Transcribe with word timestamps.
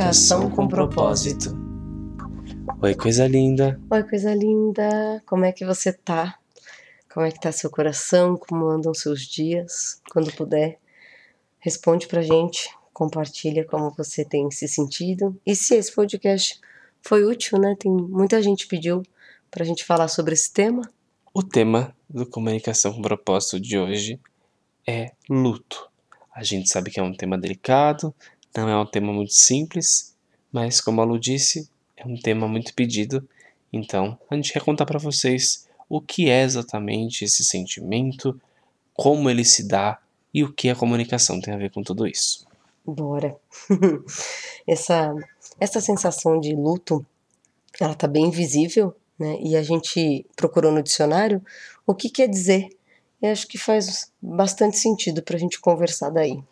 Comunicação 0.00 0.50
com 0.50 0.66
propósito. 0.66 1.54
Oi, 2.80 2.94
coisa 2.94 3.28
linda. 3.28 3.78
Oi, 3.90 4.02
coisa 4.02 4.34
linda. 4.34 5.22
Como 5.26 5.44
é 5.44 5.52
que 5.52 5.62
você 5.62 5.92
tá? 5.92 6.38
Como 7.12 7.26
é 7.26 7.30
que 7.30 7.38
tá 7.38 7.52
seu 7.52 7.68
coração? 7.68 8.34
Como 8.34 8.64
andam 8.66 8.94
seus 8.94 9.20
dias? 9.26 10.00
Quando 10.10 10.32
puder, 10.32 10.78
responde 11.58 12.06
pra 12.06 12.22
gente, 12.22 12.70
compartilha 12.94 13.62
como 13.66 13.90
você 13.90 14.24
tem 14.24 14.50
se 14.50 14.66
sentido. 14.66 15.38
E 15.44 15.54
se 15.54 15.74
esse 15.74 15.94
podcast 15.94 16.58
foi 17.02 17.22
útil, 17.22 17.58
né? 17.58 17.76
Tem 17.78 17.92
muita 17.92 18.42
gente 18.42 18.66
pediu 18.66 19.02
pra 19.50 19.66
gente 19.66 19.84
falar 19.84 20.08
sobre 20.08 20.32
esse 20.32 20.50
tema. 20.50 20.90
O 21.34 21.42
tema 21.42 21.94
do 22.08 22.24
Comunicação 22.24 22.94
com 22.94 23.02
Propósito 23.02 23.60
de 23.60 23.78
hoje 23.78 24.18
é 24.88 25.12
luto. 25.28 25.90
A 26.34 26.42
gente 26.42 26.70
sabe 26.70 26.90
que 26.90 26.98
é 26.98 27.02
um 27.02 27.14
tema 27.14 27.36
delicado, 27.36 28.14
não 28.56 28.68
é 28.68 28.76
um 28.76 28.86
tema 28.86 29.12
muito 29.12 29.32
simples, 29.32 30.14
mas 30.52 30.80
como 30.80 31.00
a 31.00 31.04
Lu 31.04 31.18
disse, 31.18 31.68
é 31.96 32.06
um 32.06 32.16
tema 32.16 32.48
muito 32.48 32.74
pedido. 32.74 33.26
Então, 33.72 34.18
a 34.28 34.34
gente 34.34 34.52
quer 34.52 34.62
contar 34.62 34.86
para 34.86 34.98
vocês 34.98 35.68
o 35.88 36.00
que 36.00 36.28
é 36.28 36.42
exatamente 36.42 37.24
esse 37.24 37.44
sentimento, 37.44 38.40
como 38.94 39.30
ele 39.30 39.44
se 39.44 39.66
dá 39.66 39.98
e 40.32 40.44
o 40.44 40.52
que 40.52 40.68
a 40.68 40.76
comunicação 40.76 41.40
tem 41.40 41.54
a 41.54 41.58
ver 41.58 41.70
com 41.70 41.82
tudo 41.82 42.06
isso. 42.06 42.46
Bora. 42.84 43.36
essa 44.66 45.14
essa 45.60 45.80
sensação 45.80 46.40
de 46.40 46.54
luto, 46.54 47.04
ela 47.78 47.94
tá 47.94 48.08
bem 48.08 48.30
visível, 48.30 48.96
né? 49.18 49.38
E 49.40 49.54
a 49.54 49.62
gente 49.62 50.24
procurou 50.34 50.72
no 50.72 50.82
dicionário 50.82 51.44
o 51.86 51.94
que 51.94 52.08
quer 52.08 52.28
dizer. 52.28 52.70
E 53.20 53.26
acho 53.26 53.46
que 53.46 53.58
faz 53.58 54.10
bastante 54.20 54.78
sentido 54.78 55.22
para 55.22 55.36
a 55.36 55.38
gente 55.38 55.60
conversar 55.60 56.08
daí. 56.08 56.42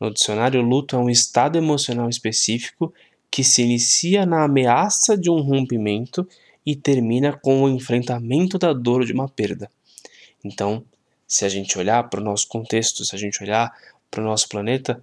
No 0.00 0.12
dicionário, 0.12 0.62
luto 0.62 0.96
é 0.96 0.98
um 0.98 1.10
estado 1.10 1.58
emocional 1.58 2.08
específico 2.08 2.92
que 3.30 3.42
se 3.42 3.62
inicia 3.62 4.24
na 4.24 4.44
ameaça 4.44 5.16
de 5.16 5.30
um 5.30 5.40
rompimento 5.40 6.26
e 6.64 6.76
termina 6.76 7.32
com 7.32 7.62
o 7.62 7.68
enfrentamento 7.68 8.58
da 8.58 8.72
dor 8.72 9.04
de 9.04 9.12
uma 9.12 9.28
perda. 9.28 9.70
Então, 10.44 10.84
se 11.26 11.44
a 11.44 11.48
gente 11.48 11.78
olhar 11.78 12.08
para 12.08 12.20
o 12.20 12.24
nosso 12.24 12.48
contexto, 12.48 13.04
se 13.04 13.14
a 13.14 13.18
gente 13.18 13.42
olhar 13.42 13.72
para 14.10 14.20
o 14.20 14.24
nosso 14.24 14.48
planeta, 14.48 15.02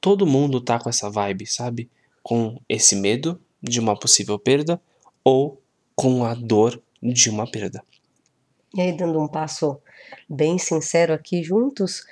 todo 0.00 0.26
mundo 0.26 0.60
tá 0.60 0.78
com 0.78 0.88
essa 0.88 1.08
vibe, 1.08 1.46
sabe? 1.46 1.88
Com 2.22 2.60
esse 2.68 2.96
medo 2.96 3.40
de 3.62 3.80
uma 3.80 3.98
possível 3.98 4.38
perda 4.38 4.80
ou 5.24 5.60
com 5.94 6.24
a 6.24 6.34
dor 6.34 6.82
de 7.02 7.30
uma 7.30 7.50
perda. 7.50 7.82
E 8.74 8.80
aí, 8.80 8.96
dando 8.96 9.20
um 9.20 9.28
passo 9.28 9.80
bem 10.28 10.58
sincero 10.58 11.12
aqui 11.12 11.42
juntos, 11.42 12.04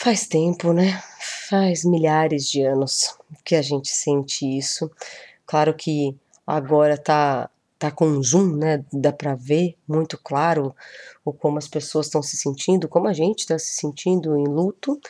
Faz 0.00 0.28
tempo, 0.28 0.72
né? 0.72 1.02
Faz 1.50 1.84
milhares 1.84 2.48
de 2.48 2.62
anos 2.62 3.16
que 3.44 3.56
a 3.56 3.62
gente 3.62 3.88
sente 3.88 4.46
isso. 4.46 4.88
Claro 5.44 5.74
que 5.74 6.16
agora 6.46 6.96
tá 6.96 7.50
tá 7.76 7.90
com 7.90 8.22
zoom, 8.22 8.56
né? 8.56 8.84
Dá 8.92 9.12
para 9.12 9.34
ver 9.34 9.76
muito 9.88 10.16
claro 10.16 10.72
o 11.24 11.32
como 11.32 11.58
as 11.58 11.66
pessoas 11.66 12.06
estão 12.06 12.22
se 12.22 12.36
sentindo, 12.36 12.88
como 12.88 13.08
a 13.08 13.12
gente 13.12 13.40
está 13.40 13.58
se 13.58 13.72
sentindo 13.74 14.36
em 14.36 14.46
luto, 14.46 15.00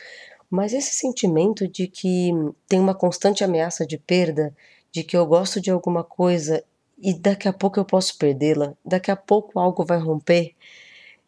mas 0.49 0.73
esse 0.73 0.95
sentimento 0.95 1.67
de 1.67 1.87
que 1.87 2.31
tem 2.67 2.79
uma 2.79 2.95
constante 2.95 3.43
ameaça 3.43 3.85
de 3.85 3.97
perda, 3.97 4.55
de 4.91 5.03
que 5.03 5.15
eu 5.15 5.25
gosto 5.27 5.61
de 5.61 5.69
alguma 5.71 6.03
coisa 6.03 6.63
e 6.97 7.13
daqui 7.13 7.47
a 7.47 7.53
pouco 7.53 7.79
eu 7.79 7.85
posso 7.85 8.17
perdê-la, 8.17 8.73
daqui 8.83 9.11
a 9.11 9.15
pouco 9.15 9.59
algo 9.59 9.85
vai 9.85 9.99
romper, 9.99 10.55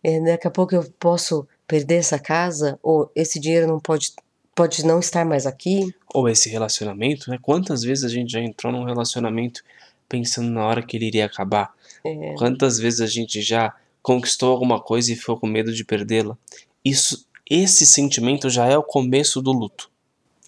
eh, 0.03 0.19
daqui 0.21 0.47
a 0.47 0.51
pouco 0.51 0.75
eu 0.75 0.83
posso 0.99 1.47
perder 1.67 1.95
essa 1.95 2.19
casa 2.19 2.79
ou 2.81 3.11
esse 3.15 3.39
dinheiro 3.39 3.67
não 3.67 3.79
pode 3.79 4.13
pode 4.53 4.85
não 4.85 4.99
estar 4.99 5.25
mais 5.25 5.45
aqui? 5.45 5.93
Ou 6.13 6.27
esse 6.27 6.49
relacionamento 6.49 7.29
né? 7.29 7.37
Quantas 7.41 7.83
vezes 7.83 8.03
a 8.03 8.09
gente 8.09 8.31
já 8.31 8.41
entrou 8.41 8.71
num 8.71 8.83
relacionamento 8.83 9.63
pensando 10.09 10.49
na 10.49 10.65
hora 10.65 10.83
que 10.83 10.97
ele 10.97 11.05
iria 11.05 11.25
acabar? 11.25 11.73
É. 12.03 12.33
quantas 12.33 12.79
vezes 12.79 12.99
a 12.99 13.05
gente 13.05 13.41
já 13.43 13.75
conquistou 14.01 14.51
alguma 14.51 14.81
coisa 14.81 15.13
e 15.13 15.15
ficou 15.15 15.37
com 15.37 15.47
medo 15.47 15.71
de 15.71 15.85
perdê-la? 15.85 16.35
Isso 16.83 17.25
esse 17.49 17.85
sentimento 17.85 18.49
já 18.49 18.65
é 18.65 18.77
o 18.77 18.83
começo 18.83 19.41
do 19.41 19.51
luto. 19.51 19.91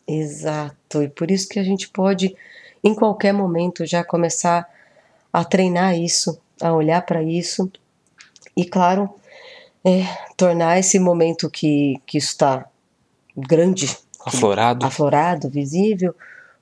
Exato. 0.08 1.04
E 1.04 1.10
por 1.10 1.30
isso 1.30 1.50
que 1.50 1.60
a 1.60 1.64
gente 1.64 1.90
pode 1.90 2.36
em 2.84 2.96
qualquer 2.96 3.34
momento 3.34 3.86
já 3.86 4.04
começar 4.04 4.68
a 5.32 5.44
treinar 5.44 5.98
isso 5.98 6.40
a 6.62 6.74
olhar 6.74 7.02
para 7.02 7.22
isso. 7.22 7.72
E 8.56 8.66
claro 8.66 9.14
é, 9.84 10.06
tornar 10.38 10.80
esse 10.80 10.98
momento 10.98 11.50
que, 11.50 12.00
que 12.06 12.18
está 12.18 12.66
grande, 13.36 13.98
aflorado, 14.26 14.86
aflorado 14.86 15.50
visível, 15.50 16.16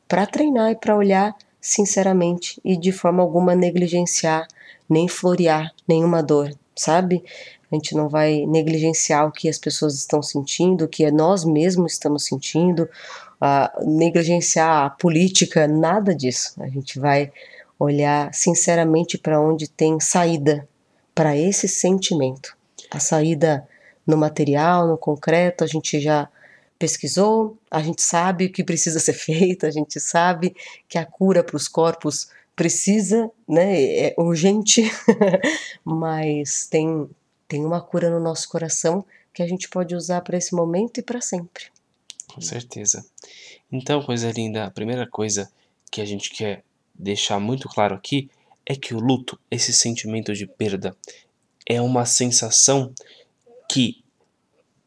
para 0.07 0.25
treinar 0.25 0.71
e 0.71 0.75
para 0.75 0.95
olhar 0.95 1.35
sinceramente 1.59 2.59
e 2.65 2.75
de 2.75 2.91
forma 2.91 3.21
alguma 3.21 3.55
negligenciar, 3.55 4.47
nem 4.89 5.07
florear 5.07 5.71
nenhuma 5.87 6.23
dor, 6.23 6.51
sabe? 6.75 7.23
A 7.71 7.75
gente 7.75 7.95
não 7.95 8.09
vai 8.09 8.45
negligenciar 8.47 9.27
o 9.27 9.31
que 9.31 9.47
as 9.47 9.57
pessoas 9.57 9.93
estão 9.95 10.21
sentindo, 10.21 10.85
o 10.85 10.87
que 10.87 11.09
nós 11.11 11.45
mesmos 11.45 11.93
estamos 11.93 12.25
sentindo, 12.25 12.89
negligenciar 13.85 14.85
a 14.85 14.89
política, 14.89 15.67
nada 15.67 16.13
disso. 16.13 16.61
A 16.61 16.67
gente 16.67 16.99
vai 16.99 17.31
olhar 17.79 18.33
sinceramente 18.33 19.17
para 19.17 19.39
onde 19.39 19.69
tem 19.69 19.99
saída 19.99 20.67
para 21.15 21.37
esse 21.37 21.67
sentimento 21.67 22.55
a 22.91 22.99
saída 22.99 23.67
no 24.05 24.17
material, 24.17 24.87
no 24.87 24.97
concreto, 24.97 25.63
a 25.63 25.67
gente 25.67 25.99
já 25.99 26.27
pesquisou, 26.77 27.57
a 27.69 27.81
gente 27.81 28.01
sabe 28.01 28.45
o 28.45 28.51
que 28.51 28.63
precisa 28.63 28.99
ser 28.99 29.13
feito, 29.15 29.65
a 29.65 29.71
gente 29.71 29.99
sabe 29.99 30.55
que 30.89 30.97
a 30.97 31.05
cura 31.05 31.43
para 31.43 31.55
os 31.55 31.67
corpos 31.67 32.29
precisa, 32.55 33.31
né, 33.47 33.81
é 33.81 34.15
urgente, 34.17 34.83
mas 35.85 36.67
tem, 36.67 37.09
tem 37.47 37.65
uma 37.65 37.81
cura 37.81 38.09
no 38.09 38.19
nosso 38.19 38.49
coração 38.49 39.05
que 39.33 39.41
a 39.41 39.47
gente 39.47 39.69
pode 39.69 39.95
usar 39.95 40.21
para 40.21 40.37
esse 40.37 40.53
momento 40.53 40.99
e 40.99 41.03
para 41.03 41.21
sempre. 41.21 41.65
Com 42.27 42.41
certeza. 42.41 43.05
Então, 43.71 44.03
coisa 44.03 44.29
linda, 44.31 44.65
a 44.65 44.71
primeira 44.71 45.07
coisa 45.07 45.49
que 45.89 46.01
a 46.01 46.05
gente 46.05 46.31
quer 46.31 46.63
deixar 46.93 47.39
muito 47.39 47.69
claro 47.69 47.95
aqui 47.95 48.29
é 48.65 48.75
que 48.75 48.93
o 48.93 48.99
luto, 48.99 49.39
esse 49.49 49.73
sentimento 49.73 50.33
de 50.33 50.45
perda, 50.45 50.95
é 51.71 51.81
uma 51.81 52.05
sensação 52.05 52.93
que 53.69 54.03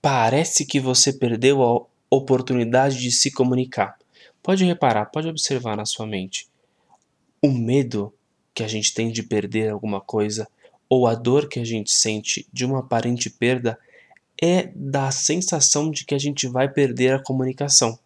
parece 0.03 0.67
que 0.67 0.79
você 0.79 1.13
perdeu 1.13 1.63
a 1.63 1.81
oportunidade 2.11 3.01
de 3.01 3.11
se 3.11 3.31
comunicar. 3.31 3.99
Pode 4.43 4.65
reparar, 4.65 5.07
pode 5.07 5.27
observar 5.29 5.79
na 5.79 5.87
sua 5.87 6.07
mente. 6.07 6.47
O 7.41 7.51
medo 7.51 8.13
que 8.53 8.63
a 8.63 8.69
gente 8.69 8.93
tem 8.93 9.11
de 9.11 9.23
perder 9.23 9.71
alguma 9.71 9.99
coisa 9.99 10.47
ou 10.87 11.07
a 11.07 11.15
dor 11.15 11.49
que 11.49 11.59
a 11.59 11.65
gente 11.65 11.93
sente 11.93 12.47
de 12.53 12.67
uma 12.67 12.81
aparente 12.81 13.31
perda 13.31 13.79
é 14.41 14.71
da 14.75 15.11
sensação 15.11 15.91
de 15.91 16.05
que 16.05 16.15
a 16.15 16.19
gente 16.19 16.47
vai 16.47 16.69
perder 16.69 17.15
a 17.15 17.23
comunicação, 17.23 17.99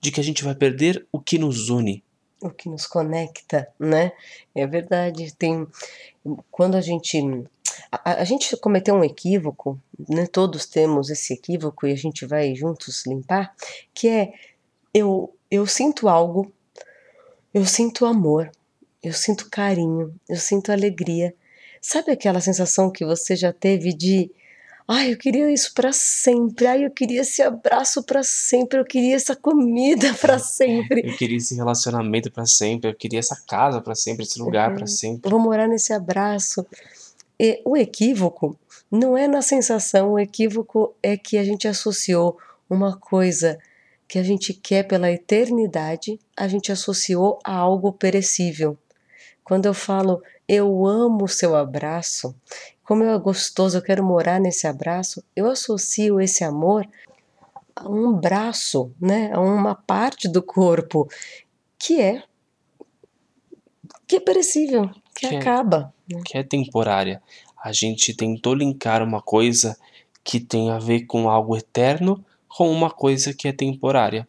de 0.00 0.10
que 0.10 0.20
a 0.20 0.24
gente 0.24 0.42
vai 0.42 0.54
perder 0.54 1.06
o 1.12 1.20
que 1.20 1.38
nos 1.38 1.68
une, 1.68 2.02
o 2.40 2.50
que 2.50 2.68
nos 2.68 2.86
conecta, 2.86 3.68
né? 3.78 4.12
É 4.54 4.66
verdade. 4.66 5.34
Tem 5.34 5.66
quando 6.50 6.76
a 6.76 6.80
gente 6.80 7.18
a, 7.90 8.20
a, 8.20 8.24
gente 8.24 8.56
cometeu 8.56 8.94
um 8.94 9.04
equívoco, 9.04 9.80
né? 10.08 10.26
Todos 10.26 10.66
temos 10.66 11.10
esse 11.10 11.34
equívoco 11.34 11.86
e 11.86 11.92
a 11.92 11.96
gente 11.96 12.26
vai 12.26 12.54
juntos 12.54 13.06
limpar, 13.06 13.54
que 13.94 14.08
é 14.08 14.32
eu 14.92 15.34
eu 15.50 15.66
sinto 15.66 16.08
algo, 16.08 16.52
eu 17.54 17.64
sinto 17.64 18.04
amor, 18.04 18.50
eu 19.02 19.12
sinto 19.12 19.48
carinho, 19.50 20.14
eu 20.28 20.36
sinto 20.36 20.70
alegria. 20.70 21.34
Sabe 21.80 22.12
aquela 22.12 22.40
sensação 22.40 22.90
que 22.90 23.04
você 23.04 23.36
já 23.36 23.52
teve 23.52 23.92
de 23.92 24.30
Ai, 24.90 25.12
eu 25.12 25.18
queria 25.18 25.52
isso 25.52 25.74
para 25.74 25.92
sempre. 25.92 26.66
Ai, 26.66 26.86
eu 26.86 26.90
queria 26.90 27.20
esse 27.20 27.42
abraço 27.42 28.02
para 28.02 28.22
sempre. 28.22 28.80
Eu 28.80 28.84
queria 28.86 29.14
essa 29.14 29.36
comida 29.36 30.14
para 30.14 30.38
sempre. 30.38 31.02
eu 31.04 31.14
queria 31.14 31.36
esse 31.36 31.54
relacionamento 31.54 32.30
para 32.30 32.46
sempre. 32.46 32.90
Eu 32.90 32.94
queria 32.94 33.18
essa 33.18 33.36
casa 33.46 33.82
para 33.82 33.94
sempre, 33.94 34.24
esse 34.24 34.40
lugar 34.40 34.70
uhum. 34.70 34.76
para 34.76 34.86
sempre. 34.86 35.30
Vou 35.30 35.38
morar 35.38 35.68
nesse 35.68 35.92
abraço. 35.92 36.66
E 37.38 37.60
o 37.66 37.76
equívoco 37.76 38.58
não 38.90 39.16
é 39.16 39.28
na 39.28 39.42
sensação, 39.42 40.12
o 40.12 40.18
equívoco 40.18 40.94
é 41.02 41.16
que 41.16 41.36
a 41.36 41.44
gente 41.44 41.68
associou 41.68 42.38
uma 42.68 42.96
coisa 42.96 43.58
que 44.08 44.18
a 44.18 44.22
gente 44.22 44.54
quer 44.54 44.84
pela 44.84 45.12
eternidade, 45.12 46.18
a 46.34 46.48
gente 46.48 46.72
associou 46.72 47.38
a 47.44 47.54
algo 47.54 47.92
perecível. 47.92 48.78
Quando 49.44 49.66
eu 49.66 49.74
falo 49.74 50.22
eu 50.48 50.86
amo 50.86 51.24
o 51.24 51.28
seu 51.28 51.54
abraço, 51.54 52.34
como 52.82 53.04
é 53.04 53.18
gostoso, 53.18 53.76
eu 53.76 53.82
quero 53.82 54.02
morar 54.02 54.40
nesse 54.40 54.66
abraço, 54.66 55.22
eu 55.36 55.50
associo 55.50 56.20
esse 56.20 56.42
amor 56.42 56.88
a 57.76 57.88
um 57.88 58.12
braço, 58.12 58.90
né, 59.00 59.30
a 59.32 59.40
uma 59.40 59.74
parte 59.74 60.26
do 60.26 60.42
corpo 60.42 61.08
que 61.78 62.00
é 62.00 62.22
que 64.06 64.16
é 64.16 64.20
perecível, 64.20 64.88
que, 65.14 65.28
que 65.28 65.34
é 65.34 65.38
acaba. 65.38 65.92
É, 66.10 66.14
né? 66.14 66.22
Que 66.24 66.38
é 66.38 66.42
temporária. 66.42 67.22
A 67.62 67.72
gente 67.72 68.14
tentou 68.14 68.54
linkar 68.54 69.02
uma 69.02 69.20
coisa 69.20 69.76
que 70.24 70.40
tem 70.40 70.70
a 70.70 70.78
ver 70.78 71.02
com 71.02 71.28
algo 71.28 71.56
eterno 71.56 72.24
com 72.48 72.70
uma 72.72 72.90
coisa 72.90 73.34
que 73.34 73.46
é 73.46 73.52
temporária. 73.52 74.26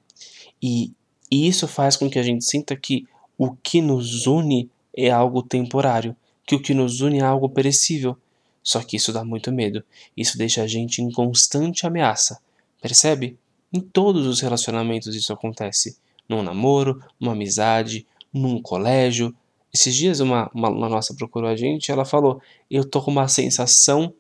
E 0.62 0.92
E 1.32 1.48
isso 1.48 1.68
faz 1.68 1.96
com 1.96 2.10
que 2.10 2.20
a 2.20 2.24
gente 2.24 2.44
sinta 2.44 2.76
que 2.76 3.08
o 3.38 3.56
que 3.56 3.82
nos 3.82 4.26
une 4.26 4.70
é 4.96 5.10
algo 5.10 5.42
temporário, 5.42 6.16
que 6.46 6.56
o 6.56 6.62
que 6.62 6.74
nos 6.74 7.02
une 7.02 7.20
é 7.20 7.24
algo 7.24 7.50
perecível. 7.50 8.18
Só 8.62 8.82
que 8.82 8.98
isso 8.98 9.14
dá 9.14 9.24
muito 9.24 9.52
medo. 9.52 9.84
Isso 10.16 10.38
deixa 10.38 10.64
a 10.64 10.68
gente 10.68 11.02
em 11.02 11.12
constante 11.12 11.88
ameaça. 11.88 12.40
Percebe? 12.82 13.38
Em 13.72 13.80
todos 13.80 14.26
os 14.26 14.40
relacionamentos 14.40 15.16
isso 15.16 15.32
acontece. 15.32 15.98
Num 16.28 16.44
namoro, 16.44 17.04
numa 17.20 17.34
amizade, 17.34 18.06
num 18.34 18.62
colégio. 18.62 19.36
Esses 19.74 19.96
dias 19.96 20.20
uma, 20.20 20.50
uma, 20.54 20.70
uma 20.70 20.90
nossa 20.90 21.14
procurou 21.14 21.50
a 21.50 21.56
gente 21.56 21.92
ela 21.92 22.06
falou: 22.06 22.42
Eu 22.70 22.84
tô 22.84 23.02
com 23.02 23.12
uma 23.12 23.28
sensação 23.28 24.14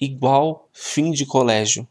igual 0.00 0.68
fim 0.72 1.10
de 1.10 1.26
colégio. 1.26 1.86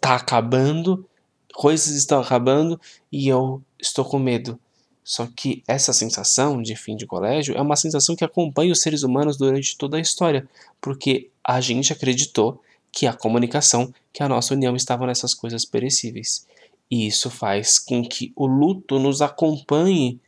Tá 0.00 0.14
acabando, 0.14 1.08
coisas 1.54 1.94
estão 1.94 2.20
acabando 2.20 2.80
e 3.10 3.28
eu 3.28 3.62
estou 3.80 4.04
com 4.04 4.18
medo. 4.18 4.58
Só 5.06 5.28
que 5.36 5.62
essa 5.68 5.92
sensação 5.92 6.60
de 6.60 6.74
fim 6.74 6.96
de 6.96 7.06
colégio 7.06 7.56
é 7.56 7.62
uma 7.62 7.76
sensação 7.76 8.16
que 8.16 8.24
acompanha 8.24 8.72
os 8.72 8.80
seres 8.80 9.04
humanos 9.04 9.36
durante 9.36 9.78
toda 9.78 9.98
a 9.98 10.00
história, 10.00 10.48
porque 10.80 11.30
a 11.44 11.60
gente 11.60 11.92
acreditou 11.92 12.60
que 12.90 13.06
a 13.06 13.12
comunicação, 13.12 13.94
que 14.12 14.20
a 14.20 14.28
nossa 14.28 14.52
união 14.52 14.74
estava 14.74 15.06
nessas 15.06 15.32
coisas 15.32 15.64
perecíveis. 15.64 16.44
E 16.90 17.06
isso 17.06 17.30
faz 17.30 17.78
com 17.78 18.04
que 18.04 18.32
o 18.34 18.48
luto 18.48 18.98
nos 18.98 19.22
acompanhe 19.22 20.18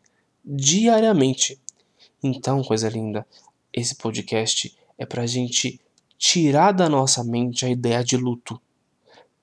diariamente. 0.45 1.61
Então, 2.23 2.63
coisa 2.63 2.89
linda, 2.89 3.27
esse 3.73 3.97
podcast 3.97 4.79
é 4.97 5.05
para 5.05 5.23
a 5.23 5.27
gente 5.27 5.81
tirar 6.17 6.71
da 6.71 6.89
nossa 6.89 7.25
mente 7.25 7.67
a 7.67 7.69
ideia 7.69 8.05
de 8.05 8.17
luto. 8.17 8.61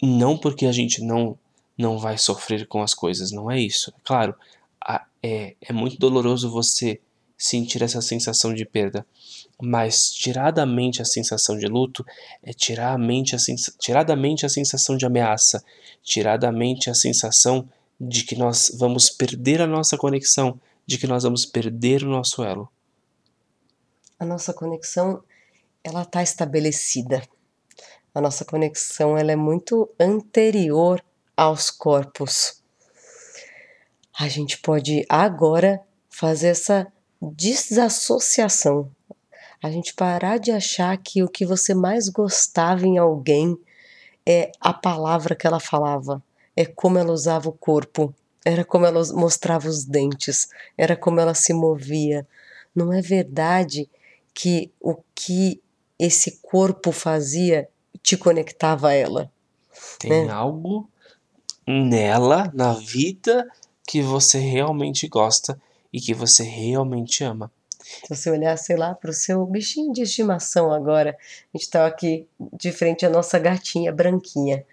Não 0.02 0.38
porque 0.38 0.66
a 0.66 0.72
gente 0.72 1.04
não 1.04 1.38
não 1.78 1.98
vai 1.98 2.18
sofrer 2.18 2.66
com 2.68 2.82
as 2.82 2.94
coisas, 2.94 3.34
não 3.34 3.52
é 3.52 3.60
isso. 3.60 3.94
Claro, 4.02 4.34
é, 5.24 5.56
é 5.60 5.74
muito 5.74 5.98
doloroso 5.98 6.52
você 6.52 7.02
sentir 7.38 7.84
essa 7.84 8.02
sensação 8.02 8.54
de 8.54 8.66
perda, 8.66 9.06
mas 9.62 10.10
tirar 10.10 10.52
da 10.52 10.66
mente 10.66 11.02
a 11.02 11.06
sensação 11.06 11.58
de 11.58 11.66
luto 11.66 12.06
é 12.42 12.54
tirar, 12.54 12.94
a 12.94 12.98
mente 12.98 13.36
a 13.36 13.40
tirar 13.78 14.04
da 14.04 14.16
mente 14.16 14.46
a 14.46 14.50
sensação 14.50 14.96
de 14.96 15.06
ameaça, 15.06 15.64
tirar 16.02 16.38
da 16.38 16.52
mente 16.52 16.90
a 16.90 16.94
sensação 16.94 17.68
de 18.00 18.24
que 18.24 18.36
nós 18.36 18.72
vamos 18.78 19.10
perder 19.10 19.62
a 19.62 19.68
nossa 19.68 19.98
conexão, 19.98 20.60
de 20.86 20.98
que 20.98 21.08
nós 21.08 21.24
vamos 21.24 21.46
perder 21.46 22.04
o 22.04 22.10
nosso 22.10 22.44
elo. 22.44 22.70
A 24.20 24.26
nossa 24.26 24.54
conexão, 24.54 25.24
ela 25.84 26.04
está 26.04 26.22
estabelecida. 26.24 27.22
A 28.14 28.22
nossa 28.22 28.46
conexão, 28.46 29.18
ela 29.18 29.32
é 29.32 29.36
muito 29.36 29.90
anterior 30.00 31.04
aos 31.36 31.70
corpos. 31.70 32.64
A 34.18 34.28
gente 34.30 34.58
pode 34.60 35.06
agora 35.10 35.82
fazer 36.10 36.48
essa 36.48 36.88
desassociação. 37.22 38.90
A 39.62 39.70
gente 39.70 39.94
parar 39.94 40.38
de 40.38 40.52
achar 40.52 40.96
que 40.98 41.24
o 41.24 41.28
que 41.28 41.46
você 41.46 41.74
mais 41.74 42.08
gostava 42.08 42.86
em 42.86 42.98
alguém 42.98 43.58
é 44.26 44.52
a 44.60 44.74
palavra 44.74 45.36
que 45.36 45.46
ela 45.46 45.60
falava, 45.60 46.24
é 46.56 46.66
como 46.66 46.98
ela 46.98 47.12
usava 47.12 47.50
o 47.50 47.54
corpo, 47.54 48.14
era 48.44 48.64
como 48.64 48.86
ela 48.86 49.02
mostrava 49.14 49.68
os 49.68 49.84
dentes, 49.84 50.50
era 50.78 50.96
como 50.96 51.20
ela 51.20 51.34
se 51.34 51.54
movia. 51.54 52.26
Não 52.74 52.94
é 52.94 53.02
verdade 53.02 53.90
que 54.34 54.72
o 54.80 54.96
que 55.14 55.62
esse 56.00 56.40
corpo 56.42 56.92
fazia 56.92 57.68
te 58.02 58.16
conectava 58.16 58.90
a 58.90 58.94
ela. 58.94 59.32
Tem 60.00 60.26
né? 60.26 60.32
algo 60.32 60.90
nela, 61.68 62.52
na 62.54 62.74
vida, 62.74 63.50
que 63.86 64.02
você 64.02 64.40
realmente 64.40 65.08
gosta 65.08 65.60
e 65.92 66.00
que 66.00 66.14
você 66.14 66.44
realmente 66.44 67.24
ama. 67.24 67.52
Se 67.80 68.10
você 68.10 68.32
olhar, 68.32 68.58
sei 68.58 68.76
lá, 68.76 68.96
para 68.96 69.12
o 69.12 69.14
seu 69.14 69.46
bichinho 69.46 69.94
de 69.94 70.02
estimação 70.02 70.74
agora, 70.74 71.12
a 71.12 71.58
gente 71.58 71.68
está 71.68 71.86
aqui 71.86 72.28
de 72.54 72.72
frente 72.72 73.06
à 73.06 73.10
nossa 73.10 73.38
gatinha 73.38 73.92
branquinha. 73.92 74.66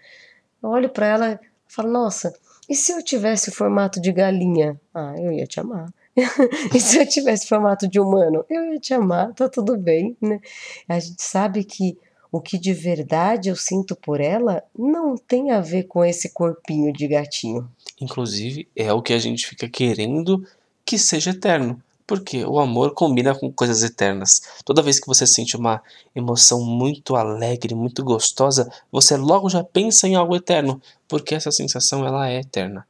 Eu 0.61 0.69
olho 0.69 0.89
para 0.89 1.05
ela 1.05 1.33
e 1.33 1.39
falo, 1.67 1.91
nossa, 1.91 2.33
e 2.67 2.75
se 2.75 2.91
eu 2.91 3.03
tivesse 3.03 3.49
o 3.49 3.53
formato 3.53 4.01
de 4.01 4.11
galinha? 4.11 4.79
Ah, 4.93 5.13
eu 5.17 5.31
ia 5.31 5.45
te 5.45 5.59
amar. 5.59 5.93
e 6.73 6.79
se 6.79 6.97
eu 6.99 7.07
tivesse 7.07 7.47
formato 7.47 7.87
de 7.87 7.99
humano? 7.99 8.45
Eu 8.49 8.73
ia 8.73 8.79
te 8.79 8.93
amar, 8.93 9.33
tá 9.33 9.47
tudo 9.49 9.77
bem, 9.77 10.17
né? 10.21 10.39
A 10.87 10.99
gente 10.99 11.21
sabe 11.21 11.63
que 11.63 11.97
o 12.33 12.41
que 12.41 12.57
de 12.57 12.73
verdade 12.73 13.49
eu 13.49 13.55
sinto 13.55 13.95
por 13.95 14.19
ela 14.19 14.63
não 14.75 15.15
tem 15.15 15.51
a 15.51 15.61
ver 15.61 15.83
com 15.83 16.03
esse 16.03 16.29
corpinho 16.29 16.91
de 16.91 17.07
gatinho. 17.07 17.69
Inclusive, 18.01 18.67
é 18.75 18.91
o 18.91 19.03
que 19.03 19.13
a 19.13 19.19
gente 19.19 19.45
fica 19.45 19.69
querendo 19.69 20.43
que 20.83 20.97
seja 20.97 21.29
eterno. 21.29 21.79
Porque 22.07 22.43
o 22.43 22.59
amor 22.59 22.95
combina 22.95 23.35
com 23.35 23.53
coisas 23.53 23.83
eternas. 23.83 24.41
Toda 24.65 24.81
vez 24.81 24.99
que 24.99 25.05
você 25.05 25.27
sente 25.27 25.55
uma 25.55 25.79
emoção 26.15 26.65
muito 26.65 27.15
alegre, 27.15 27.75
muito 27.75 28.03
gostosa, 28.03 28.67
você 28.91 29.15
logo 29.15 29.47
já 29.47 29.63
pensa 29.63 30.07
em 30.07 30.15
algo 30.15 30.35
eterno, 30.35 30.81
porque 31.07 31.35
essa 31.35 31.51
sensação 31.51 32.03
ela 32.03 32.27
é 32.27 32.39
eterna. 32.39 32.85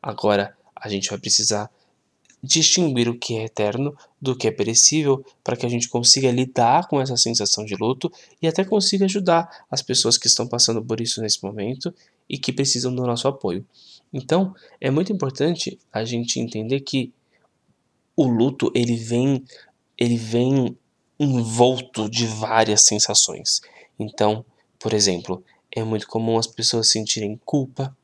Agora, 0.00 0.56
a 0.76 0.88
gente 0.88 1.10
vai 1.10 1.18
precisar 1.18 1.68
distinguir 2.44 3.08
o 3.08 3.18
que 3.18 3.36
é 3.36 3.44
eterno 3.44 3.96
do 4.20 4.36
que 4.36 4.46
é 4.46 4.50
perecível 4.50 5.24
para 5.42 5.56
que 5.56 5.64
a 5.64 5.68
gente 5.68 5.88
consiga 5.88 6.30
lidar 6.30 6.86
com 6.88 7.00
essa 7.00 7.16
sensação 7.16 7.64
de 7.64 7.74
luto 7.74 8.12
e 8.40 8.46
até 8.46 8.64
consiga 8.64 9.06
ajudar 9.06 9.64
as 9.70 9.80
pessoas 9.80 10.18
que 10.18 10.26
estão 10.26 10.46
passando 10.46 10.84
por 10.84 11.00
isso 11.00 11.22
nesse 11.22 11.42
momento 11.42 11.92
e 12.28 12.36
que 12.38 12.52
precisam 12.52 12.94
do 12.94 13.02
nosso 13.06 13.26
apoio. 13.26 13.66
Então, 14.12 14.54
é 14.80 14.90
muito 14.90 15.12
importante 15.12 15.78
a 15.92 16.04
gente 16.04 16.38
entender 16.38 16.80
que 16.80 17.12
o 18.16 18.26
luto 18.26 18.70
ele 18.74 18.96
vem 18.96 19.42
ele 19.96 20.16
vem 20.16 20.76
envolto 21.18 22.10
de 22.10 22.26
várias 22.26 22.82
sensações. 22.82 23.60
Então, 23.98 24.44
por 24.78 24.92
exemplo, 24.92 25.42
é 25.70 25.82
muito 25.82 26.06
comum 26.08 26.36
as 26.36 26.46
pessoas 26.46 26.90
sentirem 26.90 27.40
culpa, 27.44 27.96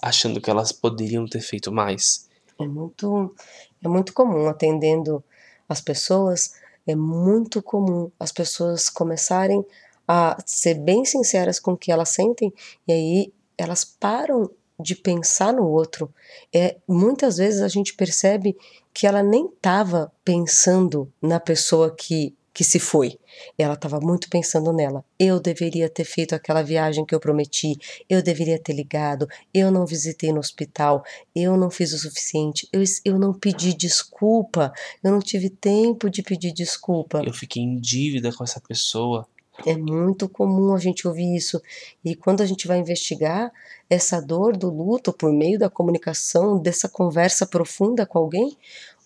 achando 0.00 0.40
que 0.40 0.48
elas 0.48 0.72
poderiam 0.72 1.26
ter 1.26 1.40
feito 1.40 1.72
mais. 1.72 2.29
É 2.60 2.66
muito 2.66 3.34
é 3.82 3.88
muito 3.88 4.12
comum 4.12 4.48
atendendo 4.48 5.22
as 5.68 5.80
pessoas, 5.80 6.54
é 6.86 6.94
muito 6.94 7.62
comum 7.62 8.10
as 8.18 8.32
pessoas 8.32 8.88
começarem 8.88 9.64
a 10.06 10.36
ser 10.44 10.74
bem 10.74 11.04
sinceras 11.04 11.60
com 11.60 11.72
o 11.72 11.76
que 11.76 11.92
elas 11.92 12.08
sentem 12.10 12.52
e 12.86 12.92
aí 12.92 13.32
elas 13.56 13.84
param 13.84 14.50
de 14.80 14.94
pensar 14.96 15.52
no 15.52 15.68
outro, 15.68 16.12
é, 16.52 16.78
muitas 16.88 17.36
vezes 17.36 17.60
a 17.60 17.68
gente 17.68 17.94
percebe 17.94 18.56
que 18.92 19.06
ela 19.06 19.22
nem 19.22 19.46
estava 19.46 20.10
pensando 20.24 21.12
na 21.20 21.38
pessoa 21.38 21.94
que, 21.94 22.34
que 22.60 22.64
se 22.64 22.78
foi. 22.78 23.18
Ela 23.56 23.72
estava 23.72 23.98
muito 24.00 24.28
pensando 24.28 24.70
nela. 24.70 25.02
Eu 25.18 25.40
deveria 25.40 25.88
ter 25.88 26.04
feito 26.04 26.34
aquela 26.34 26.60
viagem 26.60 27.06
que 27.06 27.14
eu 27.14 27.18
prometi, 27.18 27.74
eu 28.06 28.22
deveria 28.22 28.58
ter 28.58 28.74
ligado, 28.74 29.26
eu 29.54 29.70
não 29.70 29.86
visitei 29.86 30.30
no 30.30 30.40
hospital, 30.40 31.02
eu 31.34 31.56
não 31.56 31.70
fiz 31.70 31.94
o 31.94 31.98
suficiente, 31.98 32.68
eu, 32.70 32.82
eu 33.02 33.18
não 33.18 33.32
pedi 33.32 33.72
desculpa, 33.72 34.74
eu 35.02 35.10
não 35.10 35.20
tive 35.20 35.48
tempo 35.48 36.10
de 36.10 36.22
pedir 36.22 36.52
desculpa. 36.52 37.22
Eu 37.24 37.32
fiquei 37.32 37.62
em 37.62 37.80
dívida 37.80 38.30
com 38.30 38.44
essa 38.44 38.60
pessoa. 38.60 39.26
É 39.64 39.74
muito 39.74 40.28
comum 40.28 40.74
a 40.74 40.78
gente 40.78 41.08
ouvir 41.08 41.34
isso. 41.34 41.62
E 42.04 42.14
quando 42.14 42.42
a 42.42 42.46
gente 42.46 42.68
vai 42.68 42.78
investigar 42.78 43.50
essa 43.88 44.20
dor 44.20 44.54
do 44.54 44.68
luto 44.68 45.14
por 45.14 45.32
meio 45.32 45.58
da 45.58 45.70
comunicação, 45.70 46.58
dessa 46.58 46.90
conversa 46.90 47.46
profunda 47.46 48.04
com 48.04 48.18
alguém, 48.18 48.54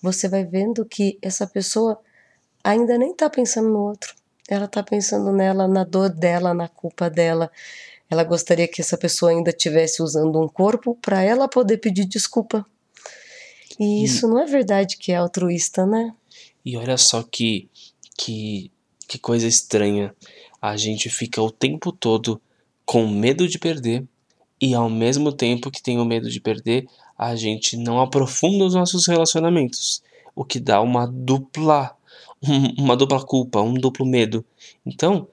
você 0.03 0.29
vai 0.29 0.45
vendo 0.45 0.85
que 0.85 1.17
essa 1.23 1.47
pessoa 1.47 2.01
ainda 2.65 2.97
nem 2.97 3.13
está 3.13 3.29
pensando 3.29 3.69
no 3.69 3.81
outro. 3.81 4.15
Ela 4.49 4.65
está 4.65 4.83
pensando 4.83 5.31
nela, 5.31 5.69
na 5.69 5.85
dor 5.85 6.09
dela, 6.09 6.55
na 6.55 6.69
culpa 6.69 7.11
dela. 7.11 7.51
Ela 8.11 8.25
gostaria 8.25 8.67
que 8.67 8.81
essa 8.81 8.97
pessoa 8.97 9.31
ainda 9.31 9.51
estivesse 9.51 10.03
usando 10.03 10.41
um 10.41 10.49
corpo 10.49 10.99
para 11.01 11.23
ela 11.23 11.47
poder 11.47 11.79
pedir 11.79 12.07
desculpa. 12.07 12.67
E, 13.79 14.03
e 14.03 14.05
isso 14.05 14.27
não 14.27 14.41
é 14.41 14.47
verdade 14.47 14.97
que 14.97 15.13
é 15.13 15.17
altruísta, 15.17 15.87
né? 15.87 16.15
E 16.65 16.77
olha 16.77 16.97
só 16.97 17.23
que, 17.23 17.69
que, 18.17 18.71
que 19.07 19.19
coisa 19.19 19.47
estranha 19.47 20.15
a 20.61 20.77
gente 20.77 21.11
fica 21.11 21.43
o 21.43 21.51
tempo 21.51 21.93
todo 21.93 22.41
com 22.87 23.07
medo 23.07 23.47
de 23.47 23.59
perder 23.59 24.07
e 24.61 24.75
ao 24.75 24.89
mesmo 24.89 25.31
tempo 25.31 25.71
que 25.71 25.83
tem 25.83 25.99
o 25.99 26.05
medo 26.05 26.31
de 26.31 26.41
perder, 26.41 26.87
a 27.19 27.37
gente 27.37 27.77
não 27.77 28.01
aprofunda 28.01 28.65
os 28.65 28.75
nossos 28.75 29.07
relacionamentos, 29.07 30.03
o 30.35 30.45
que 30.45 30.59
dá 30.59 30.81
uma 30.81 31.07
dupla 31.07 31.95
uma 32.79 32.97
dupla 32.97 33.25
culpa, 33.25 33.61
um 33.61 33.75
duplo 33.75 34.07
medo. 34.07 34.45
Então, 34.85 35.29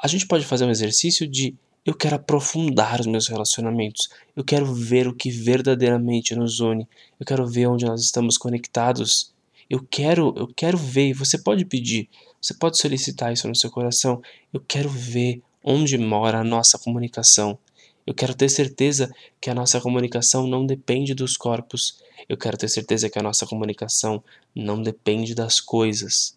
a 0.00 0.06
gente 0.08 0.26
pode 0.26 0.44
fazer 0.44 0.64
um 0.64 0.70
exercício 0.70 1.26
de 1.26 1.54
eu 1.84 1.94
quero 1.94 2.16
aprofundar 2.16 3.00
os 3.00 3.06
meus 3.06 3.28
relacionamentos. 3.28 4.08
Eu 4.34 4.42
quero 4.42 4.72
ver 4.72 5.06
o 5.06 5.14
que 5.14 5.30
verdadeiramente 5.30 6.34
nos 6.34 6.60
une. 6.60 6.88
Eu 7.20 7.26
quero 7.26 7.46
ver 7.46 7.66
onde 7.66 7.84
nós 7.84 8.00
estamos 8.00 8.38
conectados. 8.38 9.34
Eu 9.68 9.86
quero, 9.90 10.34
eu 10.36 10.46
quero 10.46 10.78
ver, 10.78 11.12
você 11.12 11.38
pode 11.38 11.64
pedir, 11.64 12.08
você 12.40 12.54
pode 12.54 12.78
solicitar 12.78 13.32
isso 13.32 13.46
no 13.46 13.54
seu 13.54 13.70
coração. 13.70 14.22
Eu 14.52 14.60
quero 14.60 14.88
ver 14.88 15.42
onde 15.62 15.98
mora 15.98 16.40
a 16.40 16.44
nossa 16.44 16.78
comunicação. 16.78 17.58
Eu 18.06 18.14
quero 18.14 18.34
ter 18.34 18.48
certeza 18.48 19.10
que 19.40 19.48
a 19.48 19.54
nossa 19.54 19.80
comunicação 19.80 20.46
não 20.46 20.66
depende 20.66 21.14
dos 21.14 21.36
corpos. 21.36 21.98
Eu 22.28 22.36
quero 22.36 22.56
ter 22.56 22.68
certeza 22.68 23.08
que 23.08 23.18
a 23.18 23.22
nossa 23.22 23.46
comunicação 23.46 24.22
não 24.54 24.82
depende 24.82 25.34
das 25.34 25.60
coisas. 25.60 26.36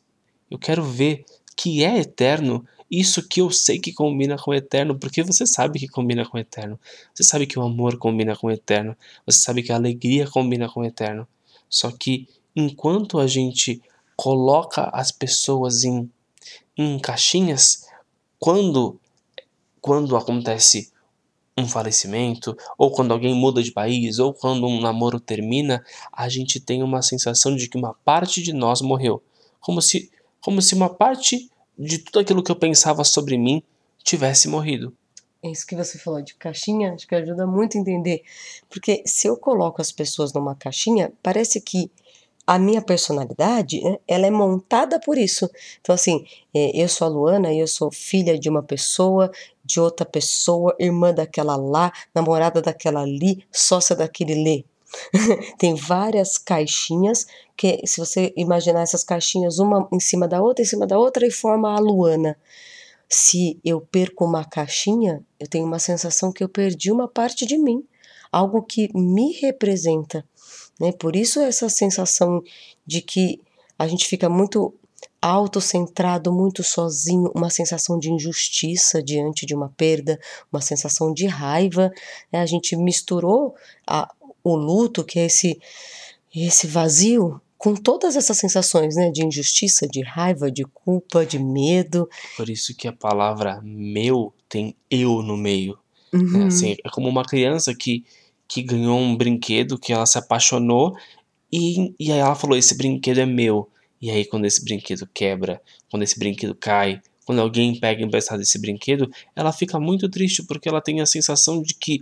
Eu 0.50 0.58
quero 0.58 0.84
ver 0.84 1.26
que 1.56 1.84
é 1.84 1.98
eterno 2.00 2.66
isso 2.90 3.28
que 3.28 3.42
eu 3.42 3.52
sei 3.52 3.80
que 3.80 3.92
combina 3.92 4.38
com 4.38 4.52
o 4.52 4.54
eterno, 4.54 4.98
porque 4.98 5.22
você 5.22 5.46
sabe 5.46 5.78
que 5.78 5.88
combina 5.88 6.26
com 6.26 6.38
o 6.38 6.40
eterno. 6.40 6.80
Você 7.14 7.24
sabe 7.24 7.46
que 7.46 7.60
o 7.60 7.62
amor 7.62 7.98
combina 7.98 8.36
com 8.36 8.48
o 8.48 8.52
eterno. 8.52 8.96
Você 9.26 9.40
sabe 9.40 9.62
que 9.62 9.72
a 9.72 9.76
alegria 9.76 10.26
combina 10.26 10.70
com 10.70 10.82
o 10.82 10.86
eterno. 10.86 11.28
Só 11.70 11.92
que 11.92 12.28
enquanto 12.56 13.20
a 13.20 13.28
gente 13.28 13.82
coloca 14.16 14.90
as 14.94 15.12
pessoas 15.12 15.84
em, 15.84 16.10
em 16.78 16.98
caixinhas, 16.98 17.88
quando 18.40 19.00
quando 19.82 20.18
acontece 20.18 20.92
um 21.58 21.66
falecimento, 21.66 22.56
ou 22.78 22.92
quando 22.92 23.14
alguém 23.14 23.34
muda 23.34 23.64
de 23.64 23.72
país, 23.72 24.20
ou 24.20 24.34
quando 24.34 24.68
um 24.68 24.82
namoro 24.82 25.20
termina, 25.20 25.84
a 26.12 26.28
gente 26.30 26.60
tem 26.60 26.84
uma 26.84 27.02
sensação 27.02 27.56
de 27.56 27.68
que 27.68 27.78
uma 27.78 27.94
parte 27.94 28.44
de 28.44 28.54
nós 28.54 28.82
morreu. 28.82 29.24
Como 29.60 29.82
se, 29.82 30.12
como 30.48 30.62
se 30.62 30.74
uma 30.74 30.88
parte 30.88 31.52
de 31.78 31.98
tudo 31.98 32.20
aquilo 32.20 32.42
que 32.42 32.50
eu 32.50 32.56
pensava 32.56 33.04
sobre 33.04 33.38
mim 33.38 33.62
tivesse 34.02 34.48
morrido. 34.48 34.96
É 35.44 35.52
isso 35.52 35.68
que 35.68 35.76
você 35.76 35.98
falou 35.98 36.22
de 36.22 36.36
caixinha, 36.36 36.94
acho 36.94 37.06
que 37.06 37.14
ajuda 37.14 37.46
muito 37.46 37.78
a 37.78 37.82
entender. 37.82 38.24
Porque 38.70 39.04
se 39.06 39.28
eu 39.28 39.36
coloco 39.36 39.82
as 39.82 39.92
pessoas 39.92 40.32
numa 40.32 40.56
caixinha, 40.56 41.12
parece 41.22 41.60
que 41.60 41.92
a 42.48 42.58
minha 42.58 42.82
personalidade, 42.82 43.82
né, 43.82 43.98
ela 44.08 44.26
é 44.26 44.32
montada 44.32 45.02
por 45.02 45.18
isso. 45.18 45.52
Então, 45.82 45.94
assim, 45.94 46.26
é, 46.56 46.82
eu 46.82 46.88
sou 46.88 47.08
a 47.08 47.10
Luana, 47.10 47.54
eu 47.54 47.68
sou 47.68 47.92
filha 47.92 48.40
de 48.40 48.48
uma 48.48 48.64
pessoa, 48.64 49.30
de 49.66 49.82
outra 49.82 50.06
pessoa, 50.06 50.74
irmã 50.80 51.14
daquela 51.14 51.58
lá, 51.58 51.92
namorada 52.16 52.62
daquela 52.62 53.02
ali, 53.02 53.46
sócia 53.52 53.98
daquele 53.98 54.34
lê. 54.34 54.64
Tem 55.58 55.76
várias 55.76 56.38
caixinhas 56.38 57.26
que, 57.56 57.82
se 57.86 58.00
você 58.00 58.34
imaginar 58.36 58.82
essas 58.82 59.04
caixinhas 59.04 59.60
uma 59.60 59.88
em 59.92 60.00
cima 60.00 60.28
da 60.28 60.42
outra, 60.42 60.64
em 60.64 60.68
cima 60.68 60.86
da 60.86 60.98
outra, 60.98 61.26
e 61.26 61.32
forma 61.32 61.76
a 61.76 61.80
Luana. 61.80 62.38
Se 63.10 63.60
eu 63.64 63.82
perco 63.82 64.26
uma 64.26 64.44
caixinha, 64.44 65.24
eu 65.40 65.48
tenho 65.48 65.66
uma 65.66 65.80
sensação 65.80 66.32
que 66.32 66.44
eu 66.44 66.50
perdi 66.50 66.92
uma 66.92 67.08
parte 67.08 67.46
de 67.46 67.58
mim, 67.58 67.84
algo 68.32 68.62
que 68.62 68.90
me 68.94 69.32
representa. 69.34 70.26
Né? 70.80 70.92
Por 70.92 71.16
isso, 71.16 71.40
essa 71.40 71.70
sensação 71.70 72.44
de 72.86 73.02
que 73.02 73.42
a 73.80 73.88
gente 73.88 74.06
fica 74.06 74.28
muito 74.30 74.74
autocentrado, 75.22 76.32
muito 76.32 76.64
sozinho, 76.64 77.32
uma 77.34 77.50
sensação 77.50 77.98
de 77.98 78.12
injustiça 78.12 79.02
diante 79.02 79.46
de 79.46 79.56
uma 79.56 79.70
perda, 79.70 80.20
uma 80.52 80.62
sensação 80.62 81.14
de 81.14 81.26
raiva. 81.26 81.92
Né? 82.32 82.40
A 82.40 82.46
gente 82.46 82.76
misturou 82.76 83.56
a, 83.86 84.14
o 84.50 84.56
luto, 84.56 85.04
que 85.04 85.20
é 85.20 85.26
esse, 85.26 85.60
esse 86.36 86.68
vazio, 86.68 87.42
com 87.58 87.74
todas 87.76 88.16
essas 88.16 88.38
sensações, 88.38 88.96
né, 88.96 89.10
de 89.10 89.26
injustiça, 89.26 89.88
de 89.88 90.02
raiva, 90.02 90.52
de 90.52 90.64
culpa, 90.64 91.26
de 91.26 91.40
medo. 91.40 92.08
Por 92.36 92.50
isso 92.50 92.76
que 92.76 92.88
a 92.88 92.94
palavra 92.94 93.60
meu 93.64 94.34
tem 94.48 94.76
eu 94.90 95.22
no 95.22 95.36
meio. 95.36 95.78
Uhum. 96.14 96.44
É, 96.44 96.46
assim, 96.46 96.76
é 96.84 96.90
como 96.90 97.10
uma 97.10 97.26
criança 97.26 97.74
que, 97.76 98.06
que 98.48 98.62
ganhou 98.62 98.98
um 98.98 99.16
brinquedo, 99.16 99.80
que 99.80 99.92
ela 99.92 100.06
se 100.06 100.18
apaixonou 100.18 100.96
e, 101.52 101.94
e 102.00 102.12
aí 102.12 102.20
ela 102.20 102.36
falou: 102.36 102.58
esse 102.58 102.76
brinquedo 102.78 103.20
é 103.20 103.26
meu. 103.26 103.70
E 104.02 104.12
aí, 104.12 104.26
quando 104.26 104.46
esse 104.46 104.64
brinquedo 104.64 105.08
quebra, 105.12 105.62
quando 105.90 106.04
esse 106.04 106.20
brinquedo 106.20 106.54
cai, 106.54 107.02
quando 107.26 107.42
alguém 107.42 107.78
pega 107.80 108.04
emprestado 108.04 108.42
esse 108.42 108.60
brinquedo, 108.60 109.10
ela 109.36 109.52
fica 109.52 109.80
muito 109.80 110.08
triste 110.08 110.44
porque 110.44 110.70
ela 110.70 110.82
tem 110.82 111.02
a 111.02 111.06
sensação 111.06 111.62
de 111.62 111.74
que 111.74 112.00